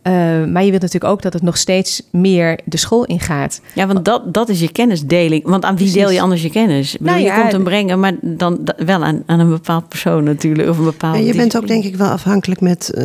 Uh, 0.07 0.13
maar 0.45 0.65
je 0.65 0.71
wilt 0.71 0.83
natuurlijk 0.83 1.13
ook 1.13 1.23
dat 1.23 1.33
het 1.33 1.43
nog 1.43 1.57
steeds 1.57 2.03
meer 2.11 2.59
de 2.65 2.77
school 2.77 3.05
ingaat. 3.05 3.61
Ja, 3.75 3.87
want 3.87 4.05
dat, 4.05 4.35
dat 4.35 4.49
is 4.49 4.61
je 4.61 4.73
kennisdeling. 4.73 5.45
Want 5.45 5.65
aan 5.65 5.77
wie 5.77 5.93
deel 5.93 6.11
je 6.11 6.21
anders 6.21 6.43
je 6.43 6.51
kennis? 6.51 6.97
Nou 7.01 7.21
ja, 7.21 7.35
je 7.35 7.41
komt 7.41 7.53
hem 7.53 7.65
brengen, 7.65 8.01
maar 8.01 8.13
dan 8.21 8.59
wel 8.77 9.05
aan, 9.05 9.23
aan 9.27 9.41
een 9.41 9.49
bepaald 9.49 9.89
persoon 9.89 10.25
natuurlijk. 10.25 10.69
Of 10.69 10.79
een 10.79 10.85
bepaald. 10.85 11.27
je 11.27 11.35
bent 11.35 11.57
ook 11.57 11.67
denk 11.67 11.85
ik 11.85 11.97
wel 11.97 12.09
afhankelijk 12.09 12.61
met, 12.61 12.93
uh, 12.95 13.05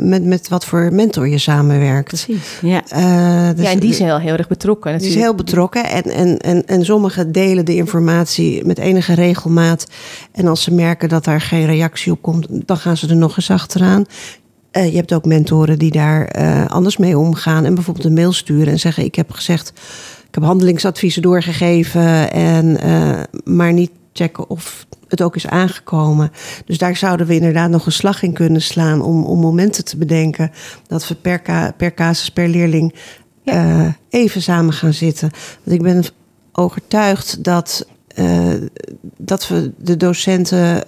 met, 0.00 0.24
met 0.24 0.48
wat 0.48 0.64
voor 0.64 0.88
mentor 0.92 1.28
je 1.28 1.38
samenwerkt. 1.38 2.08
Precies. 2.08 2.58
Ja, 2.62 2.82
uh, 2.92 3.56
dus 3.56 3.64
ja 3.64 3.70
en 3.70 3.78
die 3.78 3.90
is 3.90 3.98
heel, 3.98 4.18
heel 4.18 4.36
erg 4.36 4.48
betrokken. 4.48 4.92
Natuurlijk. 4.92 5.14
Die 5.14 5.22
is 5.22 5.28
heel 5.28 5.44
betrokken. 5.44 5.84
En, 5.84 6.02
en, 6.02 6.38
en, 6.38 6.66
en 6.66 6.84
sommigen 6.84 7.32
delen 7.32 7.64
de 7.64 7.74
informatie 7.74 8.64
met 8.64 8.78
enige 8.78 9.14
regelmaat. 9.14 9.86
En 10.32 10.46
als 10.46 10.62
ze 10.62 10.74
merken 10.74 11.08
dat 11.08 11.24
daar 11.24 11.40
geen 11.40 11.66
reactie 11.66 12.12
op 12.12 12.22
komt, 12.22 12.46
dan 12.50 12.76
gaan 12.76 12.96
ze 12.96 13.08
er 13.08 13.16
nog 13.16 13.36
eens 13.36 13.50
achteraan. 13.50 14.04
Uh, 14.72 14.90
je 14.90 14.96
hebt 14.96 15.14
ook 15.14 15.24
mentoren 15.24 15.78
die 15.78 15.90
daar 15.90 16.38
uh, 16.38 16.66
anders 16.66 16.96
mee 16.96 17.18
omgaan. 17.18 17.64
En 17.64 17.74
bijvoorbeeld 17.74 18.06
een 18.06 18.12
mail 18.12 18.32
sturen 18.32 18.72
en 18.72 18.78
zeggen: 18.78 19.04
Ik 19.04 19.14
heb 19.14 19.30
gezegd, 19.30 19.68
ik 20.28 20.34
heb 20.34 20.42
handelingsadviezen 20.42 21.22
doorgegeven. 21.22 22.32
En, 22.32 22.86
uh, 22.86 23.20
maar 23.44 23.72
niet 23.72 23.90
checken 24.12 24.50
of 24.50 24.86
het 25.08 25.22
ook 25.22 25.36
is 25.36 25.46
aangekomen. 25.46 26.30
Dus 26.64 26.78
daar 26.78 26.96
zouden 26.96 27.26
we 27.26 27.34
inderdaad 27.34 27.70
nog 27.70 27.86
een 27.86 27.92
slag 27.92 28.22
in 28.22 28.32
kunnen 28.32 28.62
slaan 28.62 29.02
om, 29.02 29.24
om 29.24 29.40
momenten 29.40 29.84
te 29.84 29.96
bedenken 29.96 30.50
dat 30.86 31.08
we 31.08 31.14
per, 31.14 31.38
ka 31.38 31.74
per 31.76 31.94
casus, 31.94 32.30
per 32.30 32.48
leerling 32.48 32.94
ja. 33.42 33.96
even 34.08 34.42
samen 34.42 34.72
gaan 34.72 34.92
zitten. 34.92 35.30
Want 35.62 35.76
ik 35.76 35.82
ben 35.82 36.04
overtuigd 36.52 37.44
dat, 37.44 37.86
dat 39.16 39.48
we 39.48 39.72
de 39.78 39.96
docenten 39.96 40.84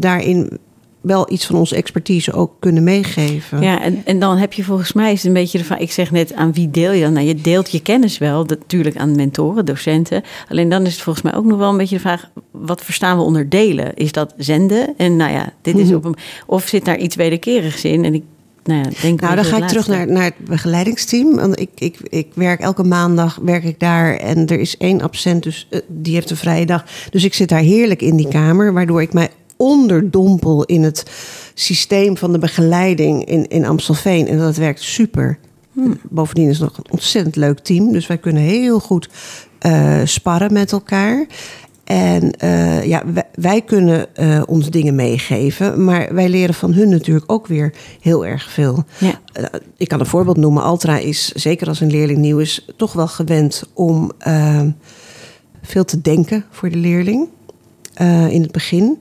daarin 0.00 0.58
wel 1.04 1.32
iets 1.32 1.46
van 1.46 1.56
onze 1.56 1.76
expertise 1.76 2.32
ook 2.32 2.52
kunnen 2.58 2.84
meegeven. 2.84 3.62
Ja, 3.62 3.82
en, 3.82 4.02
en 4.04 4.18
dan 4.18 4.36
heb 4.36 4.52
je 4.52 4.64
volgens 4.64 4.92
mij 4.92 5.12
is 5.12 5.18
het 5.18 5.26
een 5.26 5.32
beetje 5.32 5.58
de 5.58 5.64
vraag. 5.64 5.78
Ik 5.78 5.92
zeg 5.92 6.10
net 6.10 6.34
aan 6.34 6.52
wie 6.52 6.70
deel 6.70 6.92
je 6.92 7.02
dan? 7.02 7.12
Nou, 7.12 7.26
je 7.26 7.34
deelt 7.34 7.70
je 7.70 7.82
kennis 7.82 8.18
wel, 8.18 8.44
natuurlijk 8.44 8.96
aan 8.96 9.16
mentoren, 9.16 9.64
docenten. 9.64 10.22
Alleen 10.48 10.68
dan 10.68 10.86
is 10.86 10.92
het 10.92 11.02
volgens 11.02 11.24
mij 11.24 11.34
ook 11.34 11.44
nog 11.44 11.58
wel 11.58 11.70
een 11.70 11.76
beetje 11.76 11.94
de 11.94 12.00
vraag: 12.00 12.30
wat 12.50 12.84
verstaan 12.84 13.16
we 13.16 13.22
onder 13.22 13.48
delen? 13.48 13.94
Is 13.94 14.12
dat 14.12 14.34
zenden? 14.36 14.94
En 14.96 15.16
nou 15.16 15.32
ja, 15.32 15.52
dit 15.62 15.78
is 15.78 15.86
mhm. 15.86 15.96
op 15.96 16.04
een. 16.04 16.16
Of 16.46 16.66
zit 16.66 16.84
daar 16.84 16.98
iets 16.98 17.16
wederkerigs 17.16 17.84
in? 17.84 18.04
En 18.04 18.14
ik 18.14 18.22
nou, 18.64 18.82
ja, 18.82 18.90
denk 19.02 19.20
nou 19.20 19.34
dan 19.34 19.44
ga 19.44 19.56
ik 19.56 19.68
terug 19.68 19.88
naar, 19.88 20.06
naar 20.06 20.24
het 20.24 20.38
begeleidingsteam. 20.38 21.34
Want 21.36 21.60
ik, 21.60 21.70
ik, 21.74 21.96
ik 22.08 22.26
werk 22.34 22.60
elke 22.60 22.84
maandag 22.84 23.38
werk 23.42 23.64
ik 23.64 23.80
daar 23.80 24.16
en 24.16 24.46
er 24.46 24.60
is 24.60 24.76
één 24.76 25.00
absent, 25.00 25.42
dus 25.42 25.66
uh, 25.70 25.80
die 25.88 26.14
heeft 26.14 26.30
een 26.30 26.36
vrije 26.36 26.66
dag. 26.66 26.84
Dus 27.10 27.24
ik 27.24 27.34
zit 27.34 27.48
daar 27.48 27.60
heerlijk 27.60 28.02
in 28.02 28.16
die 28.16 28.28
kamer, 28.28 28.72
waardoor 28.72 29.02
ik 29.02 29.12
mij 29.12 29.30
onderdompel 29.64 30.64
in 30.64 30.82
het 30.82 31.10
systeem 31.54 32.16
van 32.16 32.32
de 32.32 32.38
begeleiding 32.38 33.24
in, 33.24 33.46
in 33.48 33.64
Amstelveen. 33.64 34.28
En 34.28 34.38
dat 34.38 34.56
werkt 34.56 34.82
super. 34.82 35.38
Hmm. 35.72 35.98
Bovendien 36.10 36.48
is 36.48 36.58
het 36.58 36.68
nog 36.68 36.78
een 36.78 36.92
ontzettend 36.92 37.36
leuk 37.36 37.58
team. 37.58 37.92
Dus 37.92 38.06
wij 38.06 38.18
kunnen 38.18 38.42
heel 38.42 38.80
goed 38.80 39.08
uh, 39.66 40.00
sparren 40.04 40.52
met 40.52 40.72
elkaar. 40.72 41.26
En 41.84 42.34
uh, 42.44 42.84
ja, 42.84 43.02
wij, 43.12 43.24
wij 43.34 43.62
kunnen 43.62 44.06
uh, 44.20 44.42
ons 44.46 44.70
dingen 44.70 44.94
meegeven, 44.94 45.84
maar 45.84 46.14
wij 46.14 46.28
leren 46.28 46.54
van 46.54 46.72
hun 46.72 46.88
natuurlijk 46.88 47.32
ook 47.32 47.46
weer 47.46 47.74
heel 48.00 48.26
erg 48.26 48.50
veel. 48.50 48.84
Ja. 48.98 49.20
Uh, 49.40 49.44
ik 49.76 49.88
kan 49.88 50.00
een 50.00 50.06
voorbeeld 50.06 50.36
noemen. 50.36 50.62
Altra 50.62 50.98
is, 50.98 51.32
zeker 51.32 51.68
als 51.68 51.80
een 51.80 51.90
leerling 51.90 52.18
nieuw 52.18 52.38
is, 52.38 52.66
toch 52.76 52.92
wel 52.92 53.08
gewend 53.08 53.62
om 53.72 54.10
veel 55.62 55.84
te 55.84 56.00
denken 56.00 56.44
voor 56.50 56.70
de 56.70 56.76
leerling 56.76 57.28
in 58.30 58.42
het 58.42 58.52
begin. 58.52 58.98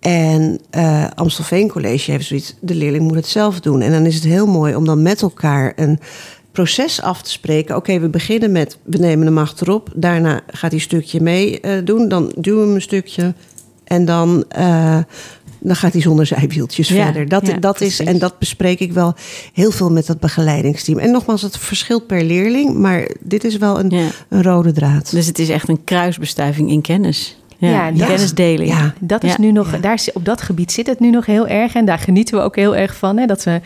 En 0.00 0.60
uh, 0.76 1.06
Amstelveen 1.14 1.68
College 1.68 2.10
heeft 2.10 2.26
zoiets, 2.26 2.54
de 2.60 2.74
leerling 2.74 3.02
moet 3.02 3.16
het 3.16 3.26
zelf 3.26 3.60
doen. 3.60 3.80
En 3.80 3.92
dan 3.92 4.06
is 4.06 4.14
het 4.14 4.24
heel 4.24 4.46
mooi 4.46 4.74
om 4.74 4.84
dan 4.84 5.02
met 5.02 5.22
elkaar 5.22 5.72
een 5.76 5.98
proces 6.52 7.02
af 7.02 7.22
te 7.22 7.30
spreken. 7.30 7.76
Oké, 7.76 8.00
we 8.00 8.08
beginnen 8.08 8.52
met, 8.52 8.78
we 8.82 8.98
nemen 8.98 9.26
hem 9.26 9.38
achterop. 9.38 9.90
Daarna 9.94 10.40
gaat 10.46 10.60
hij 10.60 10.72
een 10.72 10.80
stukje 10.80 11.20
mee 11.20 11.58
uh, 11.62 11.72
doen. 11.84 12.08
Dan 12.08 12.32
duwen 12.36 12.60
we 12.60 12.66
hem 12.66 12.74
een 12.74 12.82
stukje. 12.82 13.34
En 13.84 14.04
dan, 14.04 14.44
uh, 14.58 14.98
dan 15.60 15.76
gaat 15.76 15.92
hij 15.92 16.02
zonder 16.02 16.26
zijwieltjes 16.26 16.88
ja, 16.88 17.04
verder. 17.04 17.28
Dat, 17.28 17.46
ja, 17.46 17.56
dat 17.56 17.80
is, 17.80 18.00
en 18.00 18.18
dat 18.18 18.38
bespreek 18.38 18.80
ik 18.80 18.92
wel 18.92 19.14
heel 19.52 19.70
veel 19.70 19.90
met 19.90 20.06
dat 20.06 20.20
begeleidingsteam. 20.20 20.98
En 20.98 21.10
nogmaals, 21.10 21.42
het 21.42 21.58
verschilt 21.58 22.06
per 22.06 22.24
leerling. 22.24 22.74
Maar 22.74 23.10
dit 23.20 23.44
is 23.44 23.56
wel 23.56 23.78
een, 23.78 23.90
ja. 23.90 24.08
een 24.28 24.42
rode 24.42 24.72
draad. 24.72 25.10
Dus 25.10 25.26
het 25.26 25.38
is 25.38 25.48
echt 25.48 25.68
een 25.68 25.84
kruisbestuiving 25.84 26.70
in 26.70 26.80
kennis. 26.80 27.38
Ja, 27.58 27.86
ja 27.86 28.06
kennisdeling. 28.06 28.70
Ja, 28.70 28.94
dat 29.00 29.24
is 29.24 29.36
nu 29.36 29.52
nog, 29.52 29.80
daar, 29.80 30.04
op 30.12 30.24
dat 30.24 30.42
gebied 30.42 30.72
zit 30.72 30.86
het 30.86 31.00
nu 31.00 31.10
nog 31.10 31.26
heel 31.26 31.46
erg. 31.46 31.74
En 31.74 31.84
daar 31.84 31.98
genieten 31.98 32.36
we 32.36 32.42
ook 32.42 32.56
heel 32.56 32.76
erg 32.76 32.96
van. 32.96 33.16
Hè, 33.16 33.26
dat 33.26 33.44
we 33.44 33.60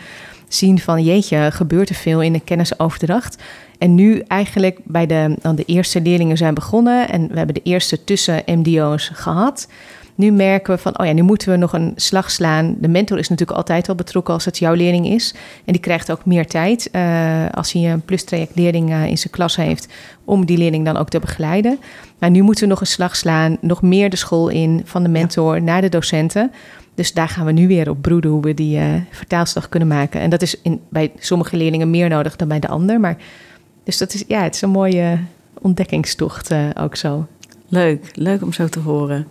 zien 0.47 0.79
van 0.79 1.03
jeetje, 1.03 1.49
gebeurt 1.51 1.89
er 1.89 1.95
veel 1.95 2.21
in 2.21 2.33
de 2.33 2.39
kennisoverdracht. 2.39 3.43
En 3.77 3.95
nu 3.95 4.23
eigenlijk 4.27 4.79
bij 4.83 5.05
de, 5.05 5.35
dan 5.41 5.55
de 5.55 5.65
eerste 5.65 6.01
leerlingen 6.01 6.37
zijn 6.37 6.53
begonnen. 6.53 7.09
En 7.09 7.27
we 7.27 7.37
hebben 7.37 7.55
de 7.55 7.63
eerste 7.63 8.03
tussen 8.03 8.43
MDO's 8.45 9.11
gehad. 9.13 9.67
Nu 10.15 10.31
merken 10.31 10.75
we 10.75 10.81
van, 10.81 10.99
oh 10.99 11.05
ja, 11.05 11.11
nu 11.11 11.21
moeten 11.21 11.51
we 11.51 11.57
nog 11.57 11.73
een 11.73 11.93
slag 11.95 12.31
slaan. 12.31 12.75
De 12.79 12.87
mentor 12.87 13.19
is 13.19 13.29
natuurlijk 13.29 13.57
altijd 13.57 13.89
al 13.89 13.95
betrokken 13.95 14.33
als 14.33 14.45
het 14.45 14.57
jouw 14.57 14.73
leerling 14.73 15.07
is. 15.07 15.33
En 15.65 15.73
die 15.73 15.81
krijgt 15.81 16.11
ook 16.11 16.25
meer 16.25 16.47
tijd 16.47 16.89
uh, 16.91 17.49
als 17.51 17.71
hij 17.71 17.91
een 17.91 18.01
plustraject 18.01 18.55
leerling 18.55 18.89
uh, 18.89 19.05
in 19.05 19.17
zijn 19.17 19.33
klas 19.33 19.55
heeft... 19.55 19.87
om 20.25 20.45
die 20.45 20.57
leerling 20.57 20.85
dan 20.85 20.97
ook 20.97 21.09
te 21.09 21.19
begeleiden. 21.19 21.79
Maar 22.19 22.29
nu 22.29 22.41
moeten 22.41 22.63
we 22.63 22.69
nog 22.69 22.79
een 22.79 22.87
slag 22.87 23.15
slaan, 23.15 23.57
nog 23.61 23.81
meer 23.81 24.09
de 24.09 24.15
school 24.15 24.49
in... 24.49 24.81
van 24.85 25.03
de 25.03 25.09
mentor 25.09 25.61
naar 25.61 25.81
de 25.81 25.89
docenten... 25.89 26.51
Dus 26.95 27.13
daar 27.13 27.29
gaan 27.29 27.45
we 27.45 27.51
nu 27.51 27.67
weer 27.67 27.89
op 27.89 28.01
broeden 28.01 28.31
hoe 28.31 28.41
we 28.41 28.53
die 28.53 28.77
uh, 28.77 28.85
vertaalslag 29.11 29.69
kunnen 29.69 29.87
maken. 29.87 30.21
En 30.21 30.29
dat 30.29 30.41
is 30.41 30.61
in, 30.61 30.81
bij 30.89 31.11
sommige 31.19 31.57
leerlingen 31.57 31.89
meer 31.89 32.09
nodig 32.09 32.35
dan 32.35 32.47
bij 32.47 32.59
de 32.59 32.67
ander. 32.67 32.99
Maar, 32.99 33.17
dus 33.83 33.97
dat 33.97 34.13
is, 34.13 34.23
ja, 34.27 34.43
het 34.43 34.55
is 34.55 34.61
een 34.61 34.69
mooie 34.69 35.19
ontdekkingstocht 35.61 36.53
ook 36.79 36.95
zo. 36.95 37.27
Leuk, 37.67 38.11
leuk 38.13 38.41
om 38.41 38.53
zo 38.53 38.67
te 38.67 38.79
horen 38.79 39.27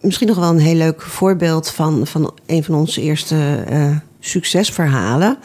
misschien 0.00 0.26
nog 0.26 0.36
wel 0.36 0.50
een 0.50 0.58
heel 0.58 0.74
leuk 0.74 1.02
voorbeeld 1.02 1.70
van, 1.70 2.06
van 2.06 2.32
een 2.46 2.64
van 2.64 2.74
onze 2.74 3.00
eerste 3.00 3.64
uh, 3.70 3.96
succesverhalen. 4.20 5.38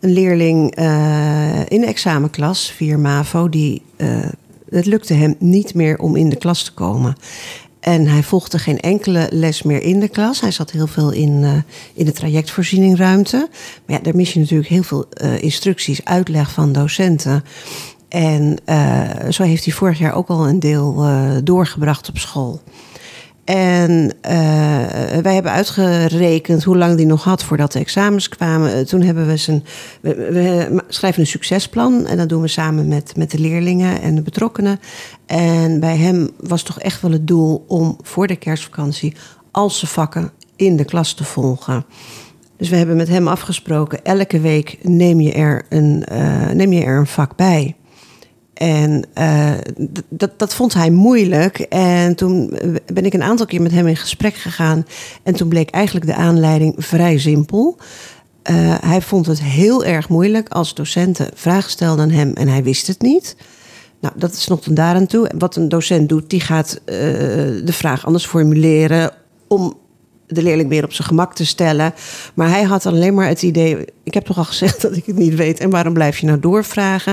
Een 0.00 0.12
leerling 0.12 0.78
uh, 0.78 1.60
in 1.68 1.80
de 1.80 1.86
examenklas, 1.86 2.70
4 2.70 2.98
MAVO, 2.98 3.48
die, 3.48 3.82
uh, 3.96 4.26
het 4.70 4.86
lukte 4.86 5.14
hem 5.14 5.34
niet 5.38 5.74
meer 5.74 5.98
om 5.98 6.16
in 6.16 6.28
de 6.28 6.36
klas 6.36 6.64
te 6.64 6.72
komen. 6.72 7.16
En 7.80 8.06
hij 8.06 8.22
volgde 8.22 8.58
geen 8.58 8.80
enkele 8.80 9.28
les 9.30 9.62
meer 9.62 9.82
in 9.82 10.00
de 10.00 10.08
klas. 10.08 10.40
Hij 10.40 10.50
zat 10.50 10.70
heel 10.70 10.86
veel 10.86 11.10
in, 11.10 11.64
in 11.94 12.04
de 12.04 12.12
trajectvoorzieningsruimte. 12.12 13.48
Maar 13.86 13.96
ja, 13.96 14.02
daar 14.02 14.16
mis 14.16 14.32
je 14.32 14.38
natuurlijk 14.38 14.68
heel 14.68 14.82
veel 14.82 15.06
instructies, 15.40 16.04
uitleg 16.04 16.50
van 16.50 16.72
docenten. 16.72 17.44
En 18.08 18.58
zo 19.30 19.42
heeft 19.42 19.64
hij 19.64 19.74
vorig 19.74 19.98
jaar 19.98 20.14
ook 20.14 20.28
al 20.28 20.48
een 20.48 20.60
deel 20.60 21.06
doorgebracht 21.44 22.08
op 22.08 22.18
school. 22.18 22.60
En 23.48 24.00
uh, 24.00 24.10
wij 25.22 25.34
hebben 25.34 25.52
uitgerekend 25.52 26.64
hoe 26.64 26.76
lang 26.76 26.96
die 26.96 27.06
nog 27.06 27.24
had 27.24 27.44
voordat 27.44 27.72
de 27.72 27.78
examens 27.78 28.28
kwamen. 28.28 28.78
Uh, 28.78 28.84
toen 28.84 29.02
hebben 29.02 29.26
we 29.26 29.36
zijn. 29.36 29.64
We, 30.00 30.82
schrijven 30.88 31.20
een 31.20 31.26
succesplan. 31.26 32.06
En 32.06 32.16
dat 32.16 32.28
doen 32.28 32.42
we 32.42 32.48
samen 32.48 32.88
met, 32.88 33.16
met 33.16 33.30
de 33.30 33.38
leerlingen 33.38 34.00
en 34.00 34.14
de 34.14 34.22
betrokkenen. 34.22 34.80
En 35.26 35.80
bij 35.80 35.96
hem 35.96 36.30
was 36.40 36.62
toch 36.62 36.80
echt 36.80 37.02
wel 37.02 37.10
het 37.10 37.26
doel 37.26 37.64
om 37.68 37.96
voor 38.02 38.26
de 38.26 38.36
kerstvakantie 38.36 39.14
al 39.50 39.70
vakken 39.70 40.30
in 40.56 40.76
de 40.76 40.84
klas 40.84 41.14
te 41.14 41.24
volgen. 41.24 41.84
Dus 42.56 42.68
we 42.68 42.76
hebben 42.76 42.96
met 42.96 43.08
hem 43.08 43.28
afgesproken, 43.28 44.04
elke 44.04 44.40
week 44.40 44.78
neem 44.82 45.20
je 45.20 45.32
er 45.32 45.66
een, 45.68 46.04
uh, 46.12 46.50
neem 46.50 46.72
je 46.72 46.84
er 46.84 46.98
een 46.98 47.06
vak 47.06 47.36
bij. 47.36 47.76
En 48.58 49.04
uh, 49.18 49.50
dat, 50.08 50.30
dat 50.36 50.54
vond 50.54 50.74
hij 50.74 50.90
moeilijk. 50.90 51.58
En 51.58 52.14
toen 52.14 52.58
ben 52.92 53.04
ik 53.04 53.14
een 53.14 53.22
aantal 53.22 53.46
keer 53.46 53.62
met 53.62 53.72
hem 53.72 53.86
in 53.86 53.96
gesprek 53.96 54.34
gegaan. 54.34 54.86
En 55.22 55.34
toen 55.34 55.48
bleek 55.48 55.70
eigenlijk 55.70 56.06
de 56.06 56.14
aanleiding 56.14 56.74
vrij 56.76 57.18
simpel. 57.18 57.76
Uh, 58.50 58.74
hij 58.80 59.00
vond 59.02 59.26
het 59.26 59.42
heel 59.42 59.84
erg 59.84 60.08
moeilijk 60.08 60.48
als 60.48 60.74
docenten 60.74 61.30
vragen 61.34 61.70
stelden 61.70 62.04
aan 62.04 62.10
hem 62.10 62.32
en 62.32 62.48
hij 62.48 62.62
wist 62.62 62.86
het 62.86 63.00
niet. 63.00 63.36
Nou, 64.00 64.14
dat 64.16 64.32
is 64.32 64.46
nog 64.46 64.60
tot 64.60 64.78
aan 64.78 65.06
toe. 65.06 65.30
Wat 65.38 65.56
een 65.56 65.68
docent 65.68 66.08
doet, 66.08 66.30
die 66.30 66.40
gaat 66.40 66.80
uh, 66.84 66.94
de 67.64 67.72
vraag 67.72 68.06
anders 68.06 68.26
formuleren 68.26 69.12
om 69.48 69.74
de 70.28 70.42
leerling 70.42 70.68
weer 70.68 70.84
op 70.84 70.92
zijn 70.92 71.08
gemak 71.08 71.34
te 71.34 71.46
stellen. 71.46 71.94
Maar 72.34 72.48
hij 72.48 72.62
had 72.62 72.86
alleen 72.86 73.14
maar 73.14 73.28
het 73.28 73.42
idee: 73.42 73.84
ik 74.02 74.14
heb 74.14 74.24
toch 74.24 74.38
al 74.38 74.44
gezegd 74.44 74.82
dat 74.82 74.96
ik 74.96 75.06
het 75.06 75.16
niet 75.16 75.34
weet. 75.34 75.60
En 75.60 75.70
waarom 75.70 75.92
blijf 75.92 76.18
je 76.18 76.26
nou 76.26 76.40
doorvragen? 76.40 77.12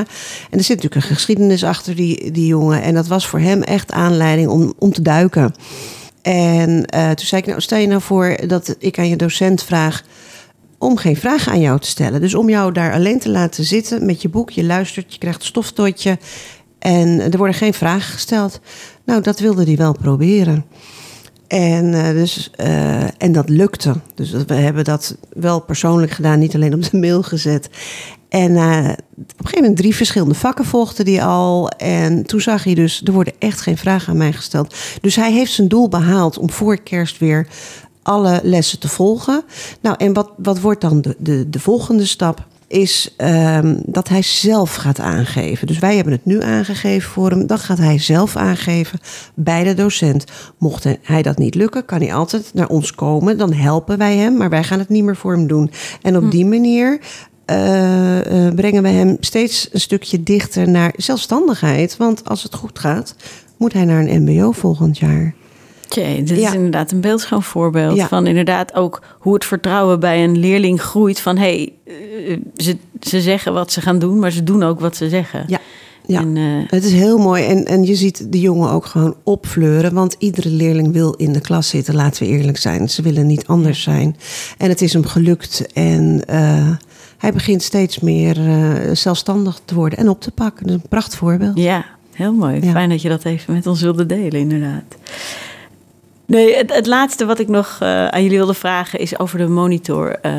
En 0.49 0.57
er 0.57 0.63
zit 0.63 0.75
natuurlijk 0.75 0.95
een 0.95 1.15
geschiedenis 1.15 1.63
achter 1.63 1.95
die, 1.95 2.31
die 2.31 2.47
jongen. 2.47 2.81
En 2.81 2.93
dat 2.93 3.07
was 3.07 3.27
voor 3.27 3.39
hem 3.39 3.61
echt 3.61 3.91
aanleiding 3.91 4.49
om, 4.49 4.73
om 4.79 4.91
te 4.91 5.01
duiken. 5.01 5.55
En 6.21 6.69
uh, 6.95 7.09
toen 7.09 7.25
zei 7.25 7.41
ik: 7.41 7.47
Nou, 7.47 7.61
stel 7.61 7.77
je 7.77 7.87
nou 7.87 8.01
voor 8.01 8.37
dat 8.47 8.75
ik 8.79 8.99
aan 8.99 9.09
je 9.09 9.15
docent 9.15 9.63
vraag 9.63 10.03
om 10.77 10.97
geen 10.97 11.17
vragen 11.17 11.51
aan 11.51 11.59
jou 11.59 11.79
te 11.79 11.87
stellen. 11.87 12.21
Dus 12.21 12.35
om 12.35 12.49
jou 12.49 12.71
daar 12.71 12.93
alleen 12.93 13.19
te 13.19 13.29
laten 13.29 13.63
zitten 13.63 14.05
met 14.05 14.21
je 14.21 14.29
boek. 14.29 14.49
Je 14.49 14.63
luistert, 14.63 15.13
je 15.13 15.19
krijgt 15.19 15.39
een 15.39 15.45
stoftotje. 15.45 16.17
En 16.79 17.21
er 17.31 17.37
worden 17.37 17.55
geen 17.55 17.73
vragen 17.73 18.13
gesteld. 18.13 18.59
Nou, 19.05 19.21
dat 19.21 19.39
wilde 19.39 19.63
hij 19.63 19.75
wel 19.75 19.93
proberen. 19.93 20.65
En, 21.55 21.85
uh, 21.85 22.09
dus, 22.09 22.51
uh, 22.61 23.21
en 23.21 23.31
dat 23.31 23.49
lukte. 23.49 23.93
Dus 24.15 24.31
we 24.31 24.53
hebben 24.53 24.83
dat 24.83 25.17
wel 25.33 25.59
persoonlijk 25.59 26.11
gedaan, 26.11 26.39
niet 26.39 26.55
alleen 26.55 26.73
op 26.73 26.91
de 26.91 26.97
mail 26.97 27.23
gezet. 27.23 27.69
En 28.29 28.51
uh, 28.51 28.89
op 29.17 29.27
een 29.27 29.35
gegeven 29.37 29.61
moment 29.61 29.77
drie 29.77 29.95
verschillende 29.95 30.33
vakken 30.33 30.65
volgde 30.65 31.03
die 31.03 31.23
al. 31.23 31.69
En 31.69 32.25
toen 32.25 32.41
zag 32.41 32.63
hij 32.63 32.73
dus, 32.73 33.01
er 33.03 33.13
worden 33.13 33.33
echt 33.39 33.61
geen 33.61 33.77
vragen 33.77 34.09
aan 34.09 34.17
mij 34.17 34.33
gesteld. 34.33 34.75
Dus 35.01 35.15
hij 35.15 35.31
heeft 35.31 35.51
zijn 35.51 35.67
doel 35.67 35.89
behaald 35.89 36.37
om 36.37 36.49
voor 36.49 36.77
kerst 36.77 37.17
weer 37.17 37.47
alle 38.03 38.39
lessen 38.43 38.79
te 38.79 38.87
volgen. 38.87 39.43
Nou, 39.81 39.95
en 39.97 40.13
wat, 40.13 40.31
wat 40.37 40.59
wordt 40.59 40.81
dan 40.81 41.01
de, 41.01 41.15
de, 41.19 41.49
de 41.49 41.59
volgende 41.59 42.05
stap? 42.05 42.45
Is 42.67 43.15
um, 43.17 43.81
dat 43.85 44.09
hij 44.09 44.21
zelf 44.21 44.75
gaat 44.75 44.99
aangeven. 44.99 45.67
Dus 45.67 45.79
wij 45.79 45.95
hebben 45.95 46.13
het 46.13 46.25
nu 46.25 46.41
aangegeven 46.41 47.11
voor 47.11 47.29
hem. 47.29 47.47
Dan 47.47 47.59
gaat 47.59 47.77
hij 47.77 47.99
zelf 47.99 48.35
aangeven 48.35 48.99
bij 49.33 49.63
de 49.63 49.73
docent. 49.73 50.23
Mocht 50.57 50.85
hij 51.01 51.21
dat 51.21 51.37
niet 51.37 51.55
lukken, 51.55 51.85
kan 51.85 52.01
hij 52.01 52.13
altijd 52.13 52.51
naar 52.53 52.67
ons 52.67 52.95
komen. 52.95 53.37
Dan 53.37 53.53
helpen 53.53 53.97
wij 53.97 54.15
hem, 54.15 54.37
maar 54.37 54.49
wij 54.49 54.63
gaan 54.63 54.79
het 54.79 54.89
niet 54.89 55.03
meer 55.03 55.15
voor 55.15 55.33
hem 55.33 55.47
doen. 55.47 55.71
En 56.01 56.15
op 56.15 56.23
hm. 56.23 56.29
die 56.29 56.45
manier 56.45 56.99
uh, 57.49 58.15
uh, 58.17 58.53
brengen 58.53 58.83
we 58.83 58.89
hem 58.89 59.17
steeds 59.19 59.69
een 59.71 59.79
stukje 59.79 60.23
dichter 60.23 60.69
naar 60.69 60.93
zelfstandigheid. 60.97 61.97
Want 61.97 62.29
als 62.29 62.43
het 62.43 62.55
goed 62.55 62.79
gaat, 62.79 63.15
moet 63.57 63.73
hij 63.73 63.85
naar 63.85 64.05
een 64.05 64.23
MBO 64.23 64.51
volgend 64.51 64.97
jaar. 64.97 65.35
Tjee, 65.87 66.23
dit 66.23 66.37
is 66.37 66.53
inderdaad 66.53 66.91
een 66.91 67.01
beeldschoon 67.01 67.43
voorbeeld 67.43 68.01
van 68.01 68.27
inderdaad 68.27 68.75
ook 68.75 69.01
hoe 69.19 69.33
het 69.33 69.45
vertrouwen 69.45 69.99
bij 69.99 70.23
een 70.23 70.37
leerling 70.37 70.81
groeit. 70.81 71.19
Van 71.19 71.37
hé, 71.37 71.43
hey, 71.43 71.73
eh, 72.27 72.37
ze, 72.55 72.77
ze 73.01 73.21
zeggen 73.21 73.53
wat 73.53 73.71
ze 73.71 73.81
gaan 73.81 73.99
doen, 73.99 74.19
maar 74.19 74.31
ze 74.31 74.43
doen 74.43 74.63
ook 74.63 74.79
wat 74.79 74.95
ze 74.95 75.09
zeggen. 75.09 75.43
Ja. 75.47 75.59
Ja, 76.07 76.19
en, 76.19 76.35
uh, 76.35 76.63
het 76.67 76.83
is 76.83 76.91
heel 76.91 77.17
mooi. 77.17 77.43
En, 77.43 77.65
en 77.65 77.83
je 77.83 77.95
ziet 77.95 78.31
de 78.31 78.39
jongen 78.39 78.69
ook 78.69 78.85
gewoon 78.85 79.15
opfleuren. 79.23 79.93
Want 79.93 80.15
iedere 80.19 80.49
leerling 80.49 80.93
wil 80.93 81.13
in 81.13 81.33
de 81.33 81.41
klas 81.41 81.69
zitten, 81.69 81.95
laten 81.95 82.23
we 82.23 82.29
eerlijk 82.29 82.57
zijn. 82.57 82.89
Ze 82.89 83.01
willen 83.01 83.27
niet 83.27 83.47
anders 83.47 83.81
zijn. 83.81 84.15
En 84.57 84.69
het 84.69 84.81
is 84.81 84.93
hem 84.93 85.05
gelukt. 85.05 85.73
En 85.73 86.21
uh, 86.29 86.69
hij 87.17 87.33
begint 87.33 87.63
steeds 87.63 87.99
meer 87.99 88.37
uh, 88.37 88.73
zelfstandig 88.93 89.59
te 89.65 89.75
worden 89.75 89.99
en 89.99 90.09
op 90.09 90.21
te 90.21 90.31
pakken. 90.31 90.67
Dat 90.67 90.75
is 90.75 90.81
een 90.81 90.89
pracht 90.89 91.15
voorbeeld. 91.15 91.57
Ja, 91.57 91.85
heel 92.11 92.33
mooi. 92.33 92.65
Ja. 92.65 92.71
Fijn 92.71 92.89
dat 92.89 93.01
je 93.01 93.09
dat 93.09 93.25
even 93.25 93.53
met 93.53 93.67
ons 93.67 93.81
wilde 93.81 94.05
delen, 94.05 94.39
inderdaad. 94.39 94.95
Nee, 96.27 96.55
het, 96.55 96.73
het, 96.73 96.85
laatste 96.85 97.25
wat 97.25 97.39
ik 97.39 97.47
nog 97.47 97.79
uh, 97.83 98.07
aan 98.07 98.23
jullie 98.23 98.37
wilde 98.37 98.53
vragen 98.53 98.99
is 98.99 99.19
over 99.19 99.37
de 99.37 99.47
monitor 99.47 100.15
uh, 100.25 100.31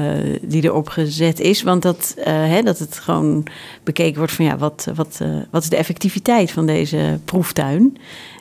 die 0.43 0.65
erop 0.65 0.89
gezet 0.89 1.41
is. 1.41 1.63
Want 1.63 1.83
dat, 1.83 2.15
uh, 2.19 2.25
hè, 2.25 2.63
dat 2.63 2.79
het 2.79 2.99
gewoon 2.99 3.47
bekeken 3.83 4.19
wordt 4.19 4.33
van 4.33 4.45
ja, 4.45 4.57
wat, 4.57 4.89
wat, 4.95 5.21
wat 5.51 5.63
is 5.63 5.69
de 5.69 5.77
effectiviteit 5.77 6.51
van 6.51 6.67
deze 6.67 7.19
proeftuin? 7.25 7.97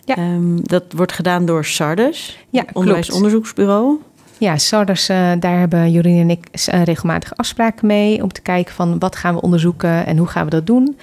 Ja. 0.06 0.18
Um, 0.18 0.60
dat 0.64 0.84
wordt 0.90 1.12
gedaan 1.12 1.46
door 1.46 1.66
Sardes, 1.66 2.38
ja, 2.50 2.66
onderwijsonderzoeksbureau. 2.74 4.00
Ja, 4.38 4.58
Sardes, 4.58 5.06
daar 5.40 5.60
hebben 5.60 5.92
Jorien 5.92 6.20
en 6.20 6.30
ik 6.30 6.48
regelmatig 6.84 7.36
afspraken 7.36 7.88
mee 7.88 8.24
om 8.24 8.32
te 8.32 8.42
kijken 8.42 8.74
van 8.74 9.00
wat 9.00 9.16
gaan 9.16 9.36
we 9.36 9.42
onderzoeken 9.42 10.06
en 10.06 10.18
hoe 10.18 10.28
gaan 10.28 10.46
we 10.46 10.50
dat 10.50 10.68
doen. 10.68 10.98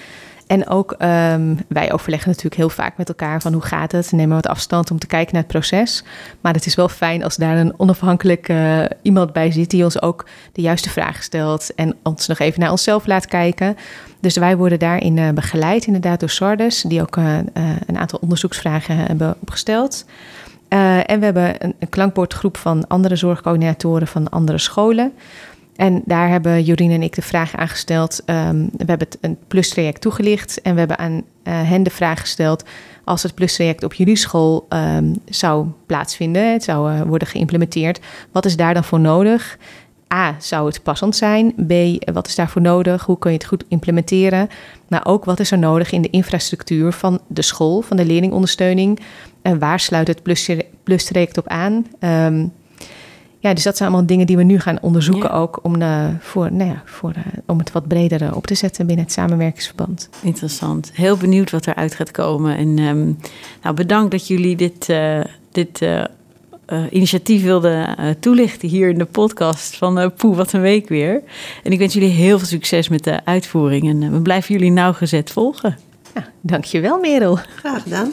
En 0.47 0.67
ook 0.67 0.91
um, 0.91 1.59
wij 1.67 1.93
overleggen 1.93 2.29
natuurlijk 2.29 2.55
heel 2.55 2.69
vaak 2.69 2.97
met 2.97 3.07
elkaar 3.07 3.41
van 3.41 3.53
hoe 3.53 3.61
gaat 3.61 3.91
het. 3.91 4.11
Nemen 4.11 4.35
wat 4.35 4.47
afstand 4.47 4.91
om 4.91 4.99
te 4.99 5.07
kijken 5.07 5.33
naar 5.33 5.43
het 5.43 5.51
proces. 5.51 6.03
Maar 6.41 6.53
het 6.53 6.65
is 6.65 6.75
wel 6.75 6.89
fijn 6.89 7.23
als 7.23 7.35
daar 7.35 7.57
een 7.57 7.73
onafhankelijk 7.77 8.49
uh, 8.49 8.83
iemand 9.01 9.33
bij 9.33 9.51
zit 9.51 9.69
die 9.69 9.83
ons 9.83 10.01
ook 10.01 10.25
de 10.51 10.61
juiste 10.61 10.89
vragen 10.89 11.23
stelt 11.23 11.75
en 11.75 11.95
ons 12.03 12.27
nog 12.27 12.39
even 12.39 12.59
naar 12.59 12.71
onszelf 12.71 13.05
laat 13.05 13.25
kijken. 13.25 13.77
Dus 14.19 14.37
wij 14.37 14.57
worden 14.57 14.79
daarin 14.79 15.17
uh, 15.17 15.29
begeleid 15.29 15.85
inderdaad 15.85 16.19
door 16.19 16.29
Sardes, 16.29 16.81
die 16.81 17.01
ook 17.01 17.15
uh, 17.15 17.37
een 17.85 17.97
aantal 17.97 18.19
onderzoeksvragen 18.21 18.97
hebben 18.97 19.35
opgesteld. 19.39 20.05
en 20.67 21.19
we 21.19 21.25
hebben 21.25 21.55
een 21.61 21.89
klankbordgroep 21.89 22.57
van 22.57 22.87
andere 22.87 23.15
zorgcoördinatoren 23.15 24.07
van 24.07 24.29
andere 24.29 24.57
scholen. 24.57 25.13
En 25.75 26.01
daar 26.05 26.29
hebben 26.29 26.63
Jorien 26.63 26.91
en 26.91 27.03
ik 27.03 27.15
de 27.15 27.21
vraag 27.21 27.55
aangesteld. 27.55 28.21
Um, 28.25 28.69
we 28.77 28.83
hebben 28.85 29.07
het 29.07 29.17
een 29.21 29.37
plustraject 29.47 30.01
toegelicht 30.01 30.61
en 30.61 30.73
we 30.73 30.79
hebben 30.79 30.97
aan 30.97 31.13
uh, 31.13 31.21
hen 31.43 31.83
de 31.83 31.89
vraag 31.89 32.19
gesteld: 32.19 32.63
als 33.03 33.23
het 33.23 33.33
plustraject 33.33 33.83
op 33.83 33.93
jullie 33.93 34.15
school 34.15 34.65
um, 34.69 35.15
zou 35.25 35.67
plaatsvinden, 35.85 36.51
het 36.51 36.63
zou 36.63 36.91
uh, 36.91 37.01
worden 37.01 37.27
geïmplementeerd, 37.27 37.99
wat 38.31 38.45
is 38.45 38.55
daar 38.55 38.73
dan 38.73 38.83
voor 38.83 38.99
nodig? 38.99 39.57
A, 40.13 40.35
zou 40.39 40.67
het 40.67 40.83
passend 40.83 41.15
zijn? 41.15 41.53
B, 41.67 41.73
wat 42.13 42.27
is 42.27 42.35
daarvoor 42.35 42.61
nodig? 42.61 43.05
Hoe 43.05 43.19
kun 43.19 43.31
je 43.31 43.37
het 43.37 43.45
goed 43.45 43.63
implementeren? 43.67 44.49
Maar 44.87 45.05
ook 45.05 45.25
wat 45.25 45.39
is 45.39 45.51
er 45.51 45.57
nodig 45.57 45.91
in 45.91 46.01
de 46.01 46.09
infrastructuur 46.09 46.91
van 46.91 47.19
de 47.27 47.41
school, 47.41 47.81
van 47.81 47.97
de 47.97 48.05
leerlingondersteuning? 48.05 48.99
En 49.41 49.59
waar 49.59 49.79
sluit 49.79 50.07
het 50.07 50.21
plustraject 50.83 51.37
op 51.37 51.47
aan? 51.47 51.85
Um, 51.99 52.51
ja, 53.43 53.53
dus 53.53 53.63
dat 53.63 53.77
zijn 53.77 53.89
allemaal 53.89 54.07
dingen 54.07 54.25
die 54.25 54.37
we 54.37 54.43
nu 54.43 54.59
gaan 54.59 54.77
onderzoeken 54.81 55.31
ook 55.31 55.59
om, 55.61 55.81
uh, 55.81 56.07
voor, 56.19 56.51
nou 56.51 56.69
ja, 56.69 56.81
voor, 56.85 57.13
uh, 57.17 57.23
om 57.45 57.57
het 57.57 57.71
wat 57.71 57.87
breder 57.87 58.21
uh, 58.21 58.35
op 58.35 58.47
te 58.47 58.55
zetten 58.55 58.85
binnen 58.85 59.05
het 59.05 59.13
samenwerkingsverband. 59.13 60.09
Interessant. 60.21 60.91
Heel 60.93 61.17
benieuwd 61.17 61.51
wat 61.51 61.67
eruit 61.67 61.95
gaat 61.95 62.11
komen. 62.11 62.57
En 62.57 62.79
um, 62.79 63.17
nou, 63.63 63.75
bedankt 63.75 64.11
dat 64.11 64.27
jullie 64.27 64.55
dit, 64.55 64.93
dit 65.51 65.81
initiatief 66.89 67.43
wilden 67.43 67.95
toelichten 68.19 68.69
hier 68.69 68.89
in 68.89 68.97
de 68.97 69.05
podcast 69.05 69.77
van 69.77 70.13
Poe, 70.17 70.35
wat 70.35 70.53
een 70.53 70.61
week 70.61 70.89
weer. 70.89 71.21
En 71.63 71.71
ik 71.71 71.79
wens 71.79 71.93
jullie 71.93 72.09
heel 72.09 72.37
veel 72.37 72.47
succes 72.47 72.89
met 72.89 73.03
de 73.03 73.25
uitvoering 73.25 73.89
en 73.89 74.11
we 74.11 74.21
blijven 74.21 74.53
jullie 74.53 74.71
nauwgezet 74.71 75.31
volgen. 75.31 75.77
Ja, 76.15 76.27
dankjewel 76.41 76.99
Merel. 76.99 77.35
Graag 77.55 77.83
gedaan. 77.83 78.11